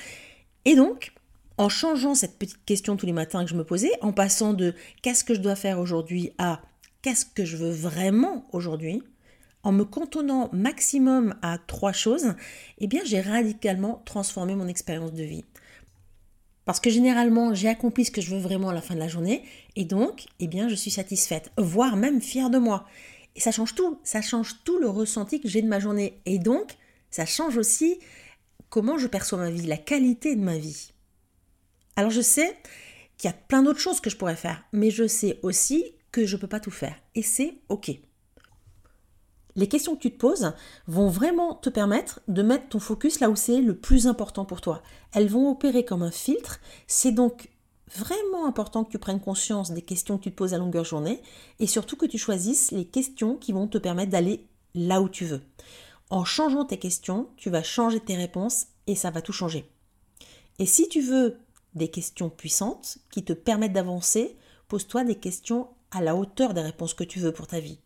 Et 0.66 0.76
donc, 0.76 1.12
en 1.58 1.70
changeant 1.70 2.16
cette 2.16 2.38
petite 2.40 2.64
question 2.66 2.96
tous 2.96 3.06
les 3.06 3.14
matins 3.14 3.44
que 3.44 3.50
je 3.50 3.56
me 3.56 3.66
posais, 3.66 3.92
en 4.02 4.14
passant 4.14 4.54
de 4.54 4.74
qu'est-ce 5.02 5.24
que 5.24 5.34
je 5.34 5.42
dois 5.42 5.56
faire 5.56 5.80
aujourd'hui 5.80 6.32
à 6.38 6.62
qu'est-ce 7.04 7.26
que 7.26 7.46
je 7.46 7.58
veux 7.58 7.72
vraiment 7.72 8.48
aujourd'hui, 8.52 9.04
en 9.62 9.72
me 9.72 9.84
cantonnant 9.84 10.50
maximum 10.52 11.36
à 11.44 11.60
trois 11.60 11.94
choses, 11.94 12.34
eh 12.80 12.88
bien 12.88 13.02
j'ai 13.06 13.22
radicalement 13.22 14.02
transformé 14.06 14.56
mon 14.56 14.68
expérience 14.68 15.14
de 15.14 15.24
vie. 15.24 15.46
Parce 16.66 16.80
que 16.80 16.90
généralement, 16.90 17.54
j'ai 17.54 17.68
accompli 17.68 18.06
ce 18.06 18.12
que 18.12 18.22
je 18.22 18.34
veux 18.34 18.42
vraiment 18.42 18.70
à 18.70 18.74
la 18.74 18.82
fin 18.82 18.96
de 18.96 19.00
la 19.00 19.10
journée 19.10 19.44
et 19.76 19.84
donc, 19.84 20.26
eh 20.40 20.48
bien, 20.48 20.70
je 20.70 20.76
suis 20.76 20.92
satisfaite, 20.92 21.52
voire 21.58 21.98
même 21.98 22.22
fière 22.22 22.50
de 22.50 22.58
moi. 22.58 22.88
Et 23.36 23.42
ça 23.42 23.52
change 23.52 23.76
tout, 23.76 24.00
ça 24.04 24.22
change 24.22 24.64
tout 24.64 24.80
le 24.80 24.88
ressenti 24.88 25.42
que 25.42 25.50
j'ai 25.50 25.62
de 25.62 25.68
ma 25.68 25.80
journée 25.80 26.22
et 26.26 26.40
donc, 26.40 26.78
ça 27.12 27.26
change 27.26 27.58
aussi 27.58 28.00
comment 28.70 28.98
je 28.98 29.08
perçois 29.08 29.40
ma 29.40 29.52
vie, 29.52 29.66
la 29.68 29.78
qualité 29.78 30.36
de 30.36 30.42
ma 30.42 30.58
vie. 30.58 30.94
Alors 31.96 32.12
je 32.12 32.22
sais 32.22 32.58
qu'il 33.18 33.30
y 33.30 33.34
a 33.34 33.36
plein 33.36 33.62
d'autres 33.62 33.80
choses 33.80 34.00
que 34.00 34.10
je 34.10 34.18
pourrais 34.18 34.36
faire, 34.36 34.64
mais 34.72 34.90
je 34.90 35.06
sais 35.06 35.40
aussi 35.44 35.93
je 36.18 36.36
ne 36.36 36.42
peux 36.42 36.48
pas 36.48 36.60
tout 36.60 36.72
faire. 36.72 36.96
Et 37.16 37.24
c'est 37.24 37.60
OK. 37.70 37.92
Les 39.56 39.68
questions 39.68 39.96
que 39.96 40.02
tu 40.02 40.12
te 40.12 40.18
poses 40.18 40.54
vont 40.88 41.10
vraiment 41.10 41.54
te 41.54 41.70
permettre 41.70 42.22
de 42.28 42.42
mettre 42.42 42.70
ton 42.70 42.80
focus 42.80 43.20
là 43.20 43.30
où 43.30 43.36
c'est 43.36 43.62
le 43.62 43.78
plus 43.78 44.08
important 44.08 44.46
pour 44.46 44.62
toi. 44.62 44.82
Elles 45.12 45.30
vont 45.30 45.52
opérer 45.52 45.86
comme 45.86 46.02
un 46.02 46.12
filtre. 46.12 46.60
C'est 46.88 47.12
donc 47.12 47.50
vraiment 47.96 48.48
important 48.48 48.84
que 48.84 48.92
tu 48.92 48.98
prennes 48.98 49.20
conscience 49.20 49.72
des 49.72 49.84
questions 49.84 50.18
que 50.18 50.24
tu 50.24 50.32
te 50.32 50.36
poses 50.36 50.56
à 50.56 50.58
longueur 50.58 50.86
journée 50.86 51.22
et 51.60 51.68
surtout 51.68 51.96
que 51.96 52.08
tu 52.08 52.18
choisisses 52.18 52.72
les 52.72 52.86
questions 52.86 53.36
qui 53.36 53.52
vont 53.52 53.68
te 53.68 53.78
permettre 53.78 54.12
d'aller 54.12 54.48
là 54.74 55.02
où 55.02 55.10
tu 55.10 55.26
veux. 55.26 55.42
En 56.10 56.26
changeant 56.26 56.66
tes 56.66 56.80
questions, 56.80 57.30
tu 57.38 57.52
vas 57.52 57.62
changer 57.64 58.00
tes 58.00 58.16
réponses 58.16 58.68
et 58.88 58.96
ça 58.96 59.12
va 59.12 59.22
tout 59.22 59.34
changer. 59.34 59.70
Et 60.58 60.66
si 60.66 60.88
tu 60.90 61.02
veux 61.02 61.38
des 61.76 61.90
questions 61.90 62.30
puissantes 62.30 62.98
qui 63.12 63.24
te 63.24 63.34
permettent 63.34 63.74
d'avancer, 63.74 64.36
pose-toi 64.68 65.04
des 65.04 65.16
questions 65.16 65.68
à 65.94 66.02
la 66.02 66.16
hauteur 66.16 66.54
des 66.54 66.62
réponses 66.62 66.94
que 66.94 67.04
tu 67.04 67.20
veux 67.20 67.32
pour 67.32 67.48
ta 67.48 67.60
vie. 67.60 67.80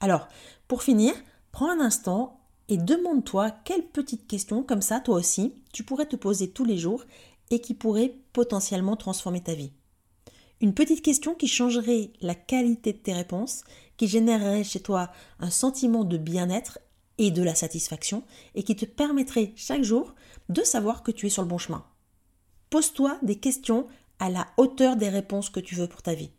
Alors, 0.00 0.28
pour 0.68 0.82
finir, 0.82 1.14
prends 1.52 1.70
un 1.70 1.80
instant 1.80 2.40
et 2.68 2.76
demande-toi 2.76 3.50
quelles 3.64 3.86
petites 3.86 4.26
questions 4.26 4.62
comme 4.62 4.82
ça, 4.82 5.00
toi 5.00 5.16
aussi, 5.16 5.54
tu 5.72 5.84
pourrais 5.84 6.06
te 6.06 6.16
poser 6.16 6.50
tous 6.50 6.64
les 6.64 6.78
jours 6.78 7.04
et 7.50 7.60
qui 7.60 7.74
pourraient 7.74 8.16
potentiellement 8.32 8.96
transformer 8.96 9.42
ta 9.42 9.54
vie. 9.54 9.72
Une 10.60 10.74
petite 10.74 11.02
question 11.02 11.34
qui 11.34 11.48
changerait 11.48 12.10
la 12.20 12.34
qualité 12.34 12.92
de 12.92 12.98
tes 12.98 13.12
réponses, 13.12 13.64
qui 13.96 14.08
générerait 14.08 14.64
chez 14.64 14.80
toi 14.80 15.10
un 15.40 15.50
sentiment 15.50 16.04
de 16.04 16.16
bien-être 16.16 16.78
et 17.18 17.30
de 17.30 17.42
la 17.42 17.54
satisfaction, 17.54 18.24
et 18.54 18.62
qui 18.62 18.74
te 18.74 18.86
permettrait 18.86 19.52
chaque 19.56 19.82
jour 19.82 20.14
de 20.48 20.62
savoir 20.62 21.02
que 21.02 21.10
tu 21.10 21.26
es 21.26 21.30
sur 21.30 21.42
le 21.42 21.48
bon 21.48 21.58
chemin. 21.58 21.84
Pose-toi 22.70 23.18
des 23.22 23.36
questions 23.36 23.86
à 24.18 24.30
la 24.30 24.48
hauteur 24.56 24.96
des 24.96 25.08
réponses 25.08 25.50
que 25.50 25.60
tu 25.60 25.74
veux 25.74 25.88
pour 25.88 26.02
ta 26.02 26.14
vie. 26.14 26.30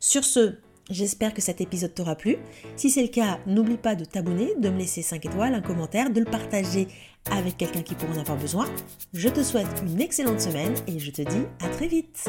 Sur 0.00 0.24
ce, 0.24 0.54
j'espère 0.90 1.34
que 1.34 1.42
cet 1.42 1.60
épisode 1.60 1.94
t'aura 1.94 2.14
plu. 2.14 2.36
Si 2.76 2.90
c'est 2.90 3.02
le 3.02 3.08
cas, 3.08 3.40
n'oublie 3.46 3.76
pas 3.76 3.94
de 3.94 4.04
t'abonner, 4.04 4.54
de 4.58 4.68
me 4.68 4.78
laisser 4.78 5.02
5 5.02 5.26
étoiles, 5.26 5.54
un 5.54 5.60
commentaire, 5.60 6.10
de 6.10 6.20
le 6.20 6.26
partager 6.26 6.88
avec 7.30 7.56
quelqu'un 7.56 7.82
qui 7.82 7.94
pourrait 7.94 8.18
en 8.18 8.20
avoir 8.20 8.38
besoin. 8.38 8.66
Je 9.12 9.28
te 9.28 9.42
souhaite 9.42 9.82
une 9.86 10.00
excellente 10.00 10.40
semaine 10.40 10.74
et 10.86 10.98
je 10.98 11.10
te 11.10 11.22
dis 11.22 11.46
à 11.60 11.68
très 11.68 11.88
vite. 11.88 12.28